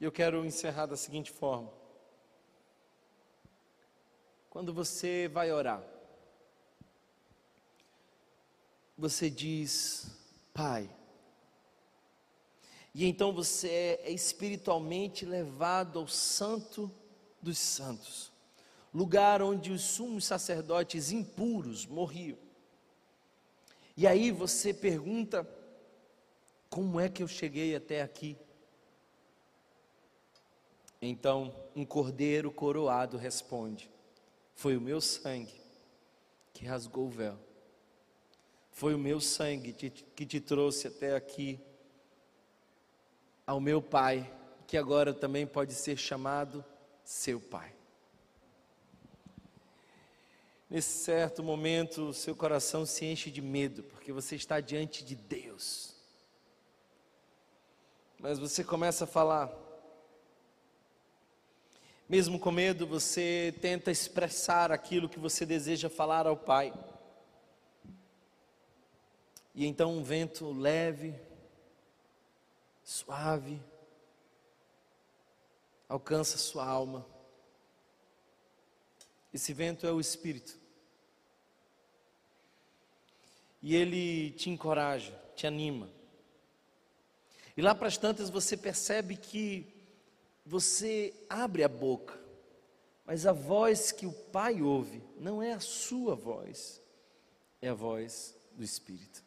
E 0.00 0.04
eu 0.04 0.12
quero 0.12 0.44
encerrar 0.44 0.86
da 0.86 0.96
seguinte 0.96 1.30
forma. 1.30 1.72
Quando 4.48 4.72
você 4.72 5.28
vai 5.28 5.50
orar, 5.50 5.82
você 8.96 9.28
diz, 9.28 10.06
Pai, 10.52 10.88
e 12.94 13.04
então 13.04 13.32
você 13.32 13.98
é 14.04 14.12
espiritualmente 14.12 15.24
levado 15.24 15.98
ao 15.98 16.06
Santo 16.06 16.88
dos 17.42 17.58
Santos, 17.58 18.30
lugar 18.94 19.42
onde 19.42 19.72
os 19.72 19.82
sumos 19.82 20.24
sacerdotes 20.24 21.10
impuros 21.10 21.84
morriam. 21.84 22.38
E 23.96 24.06
aí 24.06 24.30
você 24.30 24.72
pergunta: 24.72 25.46
como 26.70 27.00
é 27.00 27.08
que 27.08 27.22
eu 27.22 27.28
cheguei 27.28 27.74
até 27.74 28.00
aqui? 28.00 28.36
Então 31.02 31.54
um 31.74 31.84
cordeiro 31.84 32.52
coroado 32.52 33.16
responde: 33.16 33.90
Foi 34.54 34.76
o 34.76 34.80
meu 34.80 35.00
sangue 35.00 35.60
que 36.52 36.64
rasgou 36.64 37.06
o 37.06 37.10
véu. 37.10 37.38
Foi 38.70 38.94
o 38.94 38.98
meu 38.98 39.20
sangue 39.20 39.72
que 39.72 40.26
te 40.26 40.40
trouxe 40.40 40.88
até 40.88 41.14
aqui, 41.14 41.60
ao 43.46 43.60
meu 43.60 43.80
Pai, 43.80 44.28
que 44.66 44.76
agora 44.76 45.14
também 45.14 45.46
pode 45.46 45.74
ser 45.74 45.96
chamado 45.96 46.64
seu 47.04 47.40
Pai. 47.40 47.73
Nesse 50.74 51.04
certo 51.04 51.40
momento, 51.40 52.08
o 52.08 52.12
seu 52.12 52.34
coração 52.34 52.84
se 52.84 53.04
enche 53.04 53.30
de 53.30 53.40
medo, 53.40 53.84
porque 53.84 54.12
você 54.12 54.34
está 54.34 54.58
diante 54.58 55.04
de 55.04 55.14
Deus. 55.14 55.94
Mas 58.18 58.40
você 58.40 58.64
começa 58.64 59.04
a 59.04 59.06
falar, 59.06 59.56
mesmo 62.08 62.40
com 62.40 62.50
medo, 62.50 62.88
você 62.88 63.54
tenta 63.60 63.92
expressar 63.92 64.72
aquilo 64.72 65.08
que 65.08 65.16
você 65.16 65.46
deseja 65.46 65.88
falar 65.88 66.26
ao 66.26 66.36
Pai. 66.36 66.74
E 69.54 69.64
então 69.66 69.96
um 69.96 70.02
vento 70.02 70.50
leve, 70.50 71.14
suave, 72.82 73.62
alcança 75.88 76.36
sua 76.36 76.66
alma. 76.66 77.06
Esse 79.32 79.52
vento 79.52 79.86
é 79.86 79.92
o 79.92 80.00
Espírito. 80.00 80.63
E 83.64 83.74
ele 83.74 84.32
te 84.32 84.50
encoraja, 84.50 85.18
te 85.34 85.46
anima. 85.46 85.88
E 87.56 87.62
lá 87.62 87.74
para 87.74 87.88
as 87.88 87.96
tantas 87.96 88.28
você 88.28 88.58
percebe 88.58 89.16
que 89.16 89.66
você 90.44 91.14
abre 91.30 91.64
a 91.64 91.68
boca, 91.68 92.20
mas 93.06 93.24
a 93.24 93.32
voz 93.32 93.90
que 93.90 94.04
o 94.04 94.12
Pai 94.12 94.60
ouve 94.60 95.02
não 95.16 95.42
é 95.42 95.54
a 95.54 95.60
sua 95.60 96.14
voz, 96.14 96.82
é 97.62 97.70
a 97.70 97.74
voz 97.74 98.36
do 98.52 98.62
Espírito. 98.62 99.24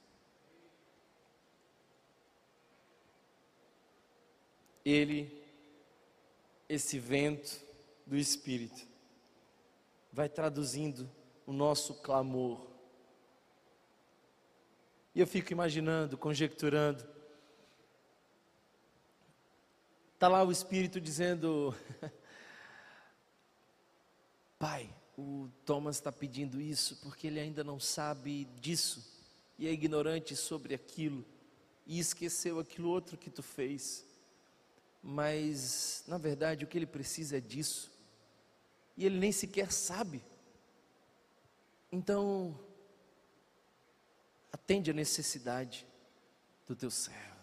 Ele 4.85 5.35
esse 6.69 6.99
vento 6.99 7.59
do 8.05 8.15
Espírito 8.15 8.87
vai 10.13 10.29
traduzindo 10.29 11.09
o 11.43 11.51
nosso 11.51 11.95
clamor. 11.95 12.76
E 15.17 15.19
eu 15.19 15.25
fico 15.25 15.51
imaginando, 15.51 16.15
conjecturando. 16.15 17.03
Está 20.13 20.27
lá 20.27 20.43
o 20.43 20.51
Espírito 20.51 21.01
dizendo: 21.01 21.75
Pai, 24.59 24.87
o 25.17 25.49
Thomas 25.65 25.95
está 25.95 26.11
pedindo 26.11 26.61
isso 26.61 26.97
porque 26.97 27.25
ele 27.25 27.39
ainda 27.39 27.63
não 27.63 27.79
sabe 27.79 28.45
disso 28.61 29.03
e 29.57 29.67
é 29.67 29.71
ignorante 29.71 30.35
sobre 30.35 30.75
aquilo 30.75 31.25
e 31.87 31.97
esqueceu 31.97 32.59
aquilo 32.59 32.87
outro 32.87 33.17
que 33.17 33.31
tu 33.31 33.41
fez 33.41 34.05
mas 35.01 36.03
na 36.07 36.19
verdade 36.19 36.63
o 36.63 36.67
que 36.67 36.77
ele 36.77 36.85
precisa 36.85 37.37
é 37.37 37.39
disso, 37.39 37.91
e 38.95 39.05
ele 39.05 39.17
nem 39.17 39.31
sequer 39.31 39.71
sabe. 39.71 40.21
Então, 41.91 42.59
atende 44.57 44.89
a 44.89 44.93
necessidade 44.93 45.87
do 46.65 46.75
teu 46.75 46.89
servo. 46.89 47.37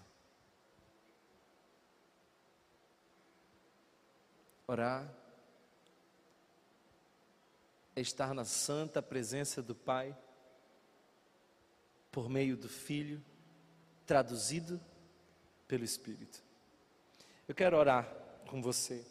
Orar 4.66 5.08
é 7.94 8.00
estar 8.00 8.34
na 8.34 8.44
santa 8.44 9.00
presença 9.00 9.62
do 9.62 9.74
Pai, 9.74 10.16
por 12.10 12.28
meio 12.28 12.56
do 12.56 12.68
Filho, 12.68 13.22
traduzido 14.04 14.80
pelo 15.68 15.84
Espírito. 15.84 16.42
Eu 17.46 17.54
quero 17.54 17.76
orar 17.76 18.08
com 18.48 18.60
você. 18.60 19.04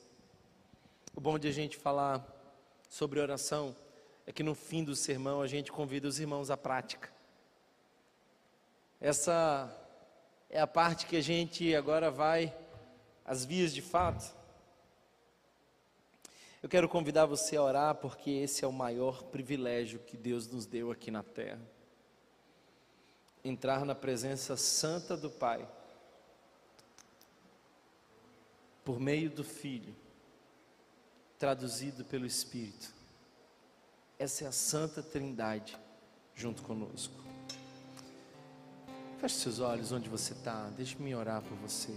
O 1.16 1.22
bom 1.22 1.40
de 1.40 1.48
a 1.48 1.52
gente 1.52 1.78
falar 1.78 2.26
sobre 2.90 3.20
oração 3.20 3.76
é 4.26 4.32
que 4.32 4.44
no 4.44 4.56
fim 4.56 4.84
do 4.84 4.96
sermão 4.96 5.42
a 5.42 5.48
gente 5.48 5.72
convida 5.72 6.08
os 6.08 6.20
irmãos 6.20 6.50
à 6.50 6.58
prática. 6.58 7.14
Essa 9.04 9.70
é 10.50 10.62
a 10.62 10.66
parte 10.66 11.08
que 11.08 11.18
a 11.18 11.22
gente 11.22 11.76
agora 11.76 12.10
vai 12.10 12.56
às 13.26 13.44
vias 13.44 13.74
de 13.74 13.82
fato. 13.82 14.34
Eu 16.62 16.70
quero 16.70 16.88
convidar 16.88 17.26
você 17.26 17.58
a 17.58 17.62
orar 17.62 17.96
porque 17.96 18.32
esse 18.32 18.64
é 18.64 18.68
o 18.68 18.72
maior 18.72 19.24
privilégio 19.24 20.00
que 20.00 20.16
Deus 20.16 20.48
nos 20.48 20.66
deu 20.66 20.90
aqui 20.90 21.12
na 21.12 21.22
terra. 21.22 21.60
Entrar 23.44 23.84
na 23.84 23.94
presença 23.94 24.56
santa 24.56 25.18
do 25.18 25.30
Pai 25.30 25.68
por 28.86 29.02
meio 29.02 29.30
do 29.30 29.44
Filho, 29.44 29.94
traduzido 31.38 32.06
pelo 32.06 32.26
Espírito. 32.26 32.90
Essa 34.18 34.46
é 34.46 34.48
a 34.48 34.54
Santa 34.54 35.04
Trindade 35.04 35.78
junto 36.34 36.64
conosco. 36.64 37.33
Feche 39.24 39.36
seus 39.36 39.62
olhos 39.62 39.94
onde 39.94 40.10
você 40.10 40.34
está, 40.34 40.70
deixe-me 40.76 41.16
orar 41.16 41.42
por 41.42 41.56
você. 41.60 41.94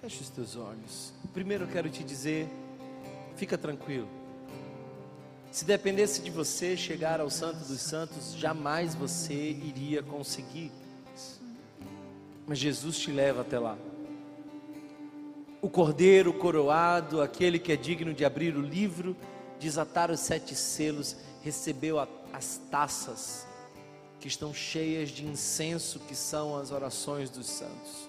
Feche 0.00 0.22
os 0.22 0.28
teus 0.28 0.54
olhos. 0.54 1.12
Primeiro 1.34 1.64
eu 1.64 1.68
quero 1.68 1.90
te 1.90 2.04
dizer, 2.04 2.48
fica 3.34 3.58
tranquilo. 3.58 4.08
Se 5.50 5.64
dependesse 5.64 6.22
de 6.22 6.30
você 6.30 6.76
chegar 6.76 7.20
ao 7.20 7.28
Santo 7.28 7.58
dos 7.66 7.80
Santos, 7.80 8.34
jamais 8.36 8.94
você 8.94 9.34
iria 9.34 10.00
conseguir. 10.00 10.70
Mas 12.46 12.56
Jesus 12.56 13.00
te 13.00 13.10
leva 13.10 13.40
até 13.40 13.58
lá. 13.58 13.76
O 15.66 15.68
cordeiro 15.68 16.32
coroado, 16.32 17.20
aquele 17.20 17.58
que 17.58 17.72
é 17.72 17.76
digno 17.76 18.14
de 18.14 18.24
abrir 18.24 18.56
o 18.56 18.60
livro, 18.60 19.16
desatar 19.58 20.12
os 20.12 20.20
sete 20.20 20.54
selos, 20.54 21.16
recebeu 21.42 21.98
a, 21.98 22.06
as 22.32 22.60
taças 22.70 23.48
que 24.20 24.28
estão 24.28 24.54
cheias 24.54 25.08
de 25.08 25.26
incenso, 25.26 25.98
que 25.98 26.14
são 26.14 26.56
as 26.56 26.70
orações 26.70 27.30
dos 27.30 27.46
santos. 27.46 28.08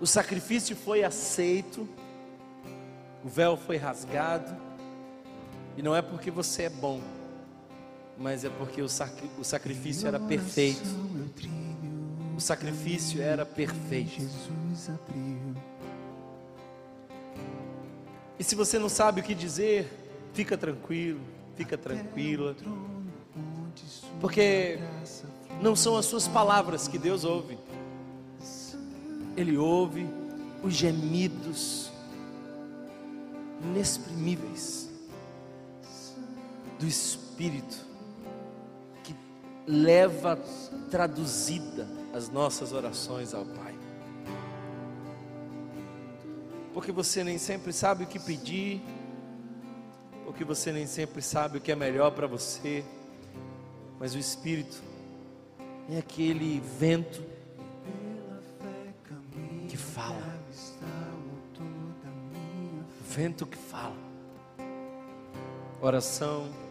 O 0.00 0.06
sacrifício 0.06 0.76
foi 0.76 1.02
aceito, 1.02 1.88
o 3.24 3.28
véu 3.28 3.56
foi 3.56 3.76
rasgado, 3.76 4.56
e 5.76 5.82
não 5.82 5.96
é 5.96 6.00
porque 6.00 6.30
você 6.30 6.62
é 6.62 6.70
bom, 6.70 7.00
mas 8.16 8.44
é 8.44 8.48
porque 8.48 8.80
o, 8.80 8.86
o 8.86 9.44
sacrifício 9.44 10.06
era 10.06 10.20
perfeito. 10.20 10.88
O 12.36 12.40
sacrifício 12.40 13.22
era 13.22 13.46
perfeito. 13.46 14.28
E 18.38 18.42
se 18.42 18.54
você 18.54 18.78
não 18.78 18.88
sabe 18.88 19.20
o 19.20 19.24
que 19.24 19.34
dizer, 19.34 19.88
fica 20.32 20.56
tranquilo, 20.58 21.20
fica 21.56 21.78
tranquila. 21.78 22.56
Porque 24.20 24.78
não 25.62 25.76
são 25.76 25.96
as 25.96 26.06
suas 26.06 26.26
palavras 26.26 26.88
que 26.88 26.98
Deus 26.98 27.24
ouve. 27.24 27.56
Ele 29.36 29.56
ouve 29.56 30.08
os 30.62 30.74
gemidos 30.74 31.90
inexprimíveis 33.62 34.90
do 36.78 36.86
Espírito 36.86 37.93
leva 39.66 40.38
traduzida 40.90 41.88
as 42.12 42.28
nossas 42.28 42.72
orações 42.72 43.34
ao 43.34 43.44
Pai. 43.44 43.74
Porque 46.72 46.92
você 46.92 47.22
nem 47.22 47.38
sempre 47.38 47.72
sabe 47.72 48.04
o 48.04 48.06
que 48.06 48.18
pedir, 48.18 48.82
porque 50.24 50.44
você 50.44 50.72
nem 50.72 50.86
sempre 50.86 51.22
sabe 51.22 51.58
o 51.58 51.60
que 51.60 51.70
é 51.70 51.76
melhor 51.76 52.10
para 52.10 52.26
você, 52.26 52.84
mas 53.98 54.14
o 54.14 54.18
Espírito 54.18 54.82
é 55.88 55.98
aquele 55.98 56.60
vento 56.78 57.22
que 59.68 59.76
fala. 59.76 60.34
O 63.00 63.16
vento 63.16 63.46
que 63.46 63.56
fala. 63.56 63.96
Oração 65.80 66.63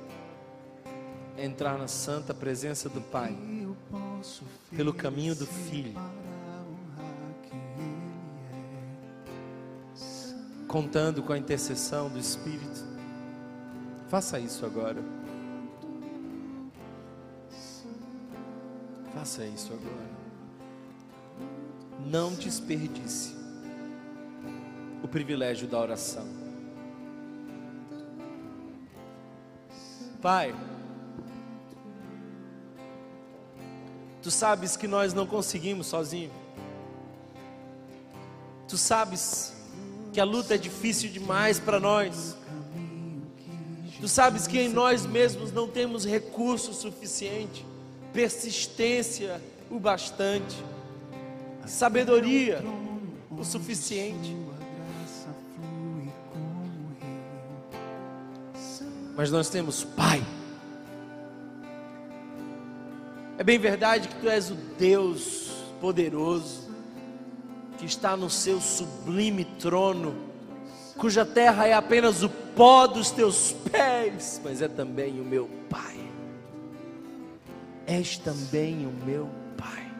entrar 1.37 1.77
na 1.77 1.87
santa 1.87 2.33
presença 2.33 2.89
do 2.89 3.01
Pai, 3.01 3.35
pelo 4.75 4.93
caminho 4.93 5.35
do 5.35 5.45
Filho, 5.45 5.93
contando 10.67 11.21
com 11.21 11.33
a 11.33 11.37
intercessão 11.37 12.09
do 12.09 12.19
Espírito. 12.19 12.83
Faça 14.09 14.39
isso 14.39 14.65
agora. 14.65 15.03
Faça 19.13 19.45
isso 19.45 19.73
agora. 19.73 20.13
Não 22.05 22.33
desperdice 22.33 23.35
o 25.03 25.07
privilégio 25.07 25.67
da 25.67 25.79
oração. 25.79 26.27
Pai, 30.21 30.55
tu 34.23 34.31
sabes 34.31 34.75
que 34.75 34.87
nós 34.87 35.13
não 35.13 35.27
conseguimos 35.27 35.85
sozinho. 35.85 36.31
Tu 38.67 38.77
sabes 38.77 39.53
que 40.11 40.19
a 40.19 40.23
luta 40.23 40.55
é 40.55 40.57
difícil 40.57 41.11
demais 41.11 41.59
para 41.59 41.79
nós. 41.79 42.35
Tu 43.99 44.07
sabes 44.07 44.47
que 44.47 44.59
em 44.59 44.69
nós 44.69 45.05
mesmos 45.05 45.51
não 45.51 45.67
temos 45.67 46.05
recurso 46.05 46.73
suficiente 46.73 47.65
persistência 48.13 49.41
o 49.69 49.79
bastante, 49.79 50.55
sabedoria 51.65 52.63
o 53.31 53.43
suficiente. 53.43 54.37
Mas 59.15 59.31
nós 59.31 59.49
temos 59.49 59.83
Pai. 59.83 60.23
É 63.43 63.45
bem 63.45 63.59
verdade 63.59 64.07
que 64.07 64.15
Tu 64.15 64.29
és 64.29 64.49
o 64.49 64.55
Deus 64.55 65.51
poderoso, 65.81 66.71
que 67.77 67.85
está 67.85 68.15
no 68.15 68.29
seu 68.29 68.61
sublime 68.61 69.43
trono, 69.59 70.15
cuja 70.97 71.25
terra 71.25 71.67
é 71.67 71.73
apenas 71.73 72.23
o 72.23 72.29
pó 72.29 72.87
dos 72.87 73.11
teus 73.11 73.51
pés, 73.69 74.39
mas 74.41 74.61
é 74.61 74.69
também 74.69 75.19
o 75.19 75.25
meu 75.25 75.49
Pai 75.69 75.93
és 77.85 78.17
também 78.17 78.85
o 78.85 79.05
meu 79.05 79.29
Pai. 79.57 79.91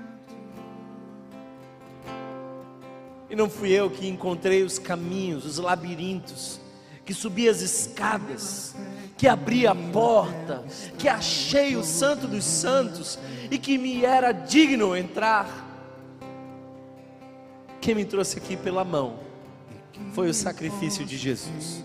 E 3.30 3.36
não 3.36 3.50
fui 3.50 3.72
eu 3.72 3.90
que 3.90 4.08
encontrei 4.08 4.64
os 4.64 4.80
caminhos, 4.80 5.46
os 5.46 5.58
labirintos, 5.58 6.60
que 7.06 7.14
subi 7.14 7.50
as 7.50 7.62
escadas, 7.62 8.76
que 9.24 9.28
abri 9.30 9.66
a 9.66 9.74
porta, 9.74 10.66
que 10.98 11.08
achei 11.08 11.78
o 11.78 11.84
Santo 11.86 12.28
dos 12.28 12.44
Santos 12.44 13.18
e 13.50 13.58
que 13.58 13.78
me 13.78 14.04
era 14.04 14.34
digno 14.34 14.98
entrar. 14.98 15.48
Quem 17.80 17.96
me 17.96 18.04
trouxe 18.04 18.38
aqui 18.38 18.58
pela 18.58 18.84
mão 18.84 19.20
foi 20.12 20.28
o 20.28 20.34
sacrifício 20.34 21.06
de 21.06 21.16
Jesus. 21.16 21.82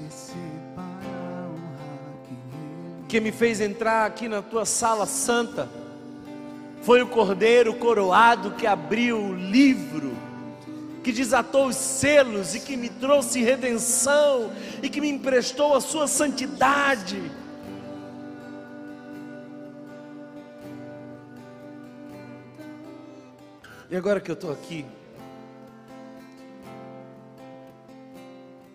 Quem 3.06 3.20
me 3.20 3.30
fez 3.30 3.60
entrar 3.60 4.06
aqui 4.06 4.26
na 4.26 4.42
tua 4.42 4.66
sala 4.66 5.06
santa 5.06 5.68
foi 6.82 7.02
o 7.02 7.06
cordeiro 7.06 7.72
coroado 7.74 8.50
que 8.56 8.66
abriu 8.66 9.16
o 9.16 9.32
livro, 9.32 10.07
que 11.02 11.12
desatou 11.12 11.68
os 11.68 11.76
selos 11.76 12.54
e 12.54 12.60
que 12.60 12.76
me 12.76 12.88
trouxe 12.88 13.42
redenção 13.42 14.50
e 14.82 14.88
que 14.88 15.00
me 15.00 15.08
emprestou 15.08 15.74
a 15.74 15.80
sua 15.80 16.06
santidade. 16.06 17.30
E 23.90 23.96
agora 23.96 24.20
que 24.20 24.30
eu 24.30 24.34
estou 24.34 24.52
aqui, 24.52 24.84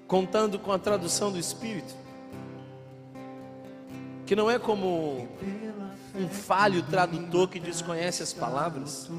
contando 0.07 0.57
com 0.57 0.71
a 0.71 0.80
tradução 0.80 1.32
do 1.32 1.38
Espírito, 1.38 1.93
que 4.26 4.36
não 4.36 4.49
é 4.49 4.57
como 4.57 5.28
um 6.15 6.28
falho 6.30 6.82
tradutor 6.84 7.47
que 7.47 7.59
desconhece 7.59 8.24
as 8.24 8.34
palavras, 8.34 9.09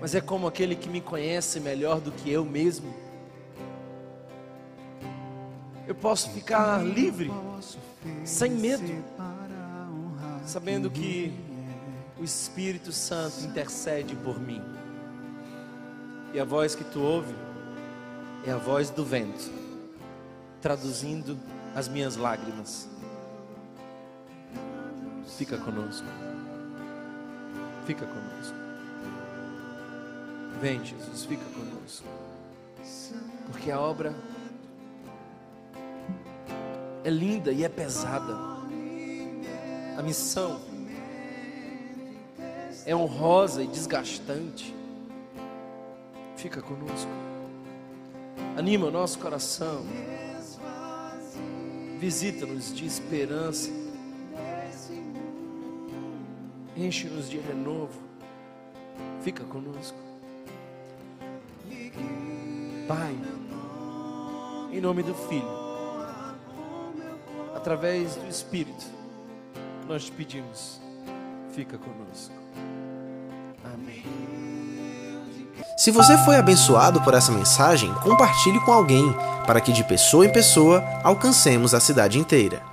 mas 0.00 0.14
é 0.14 0.20
como 0.20 0.46
aquele 0.46 0.74
que 0.74 0.88
me 0.88 1.00
conhece 1.00 1.60
melhor 1.60 2.00
do 2.00 2.10
que 2.10 2.30
eu 2.30 2.44
mesmo. 2.44 2.94
Eu 5.86 5.94
posso 5.94 6.30
ficar 6.30 6.82
livre, 6.84 7.30
sem 8.24 8.52
medo, 8.52 9.04
sabendo 10.46 10.90
que 10.90 11.32
o 12.18 12.24
Espírito 12.24 12.92
Santo 12.92 13.40
intercede 13.44 14.14
por 14.16 14.40
mim. 14.40 14.62
E 16.32 16.40
a 16.40 16.44
voz 16.44 16.74
que 16.74 16.84
tu 16.84 17.00
ouve 17.00 17.34
é 18.46 18.52
a 18.52 18.56
voz 18.56 18.88
do 18.88 19.04
vento, 19.04 19.50
traduzindo 20.60 21.36
as 21.74 21.88
minhas 21.88 22.16
lágrimas 22.16 22.88
Fica 25.40 25.56
conosco. 25.56 26.06
Fica 27.86 28.04
conosco. 28.04 28.69
Vem, 30.60 30.84
Jesus, 30.84 31.24
fica 31.24 31.44
conosco. 31.44 32.06
Porque 33.50 33.70
a 33.70 33.80
obra 33.80 34.14
é 37.02 37.10
linda 37.10 37.52
e 37.52 37.64
é 37.64 37.68
pesada. 37.68 38.36
A 39.96 40.02
missão 40.02 40.60
é 42.84 42.94
honrosa 42.94 43.62
e 43.62 43.66
desgastante. 43.66 44.74
Fica 46.36 46.60
conosco. 46.60 47.10
Anima 48.56 48.86
o 48.86 48.90
nosso 48.90 49.18
coração. 49.18 49.84
Visita-nos 51.98 52.74
de 52.74 52.86
esperança 52.86 53.70
Enche-nos 56.80 57.28
de 57.28 57.38
renovo. 57.38 58.00
Fica 59.22 59.44
conosco. 59.44 60.09
Pai, 62.90 63.16
em 64.72 64.80
nome 64.80 65.04
do 65.04 65.14
Filho, 65.14 65.46
através 67.54 68.16
do 68.16 68.28
Espírito, 68.28 68.84
nós 69.86 70.06
te 70.06 70.10
pedimos, 70.10 70.80
fica 71.54 71.78
conosco. 71.78 72.34
Amém. 73.64 74.02
Se 75.76 75.92
você 75.92 76.18
foi 76.24 76.34
abençoado 76.34 77.00
por 77.02 77.14
essa 77.14 77.30
mensagem, 77.30 77.94
compartilhe 78.02 78.58
com 78.64 78.72
alguém, 78.72 79.14
para 79.46 79.60
que 79.60 79.72
de 79.72 79.84
pessoa 79.84 80.26
em 80.26 80.32
pessoa 80.32 80.82
alcancemos 81.04 81.74
a 81.74 81.78
cidade 81.78 82.18
inteira. 82.18 82.69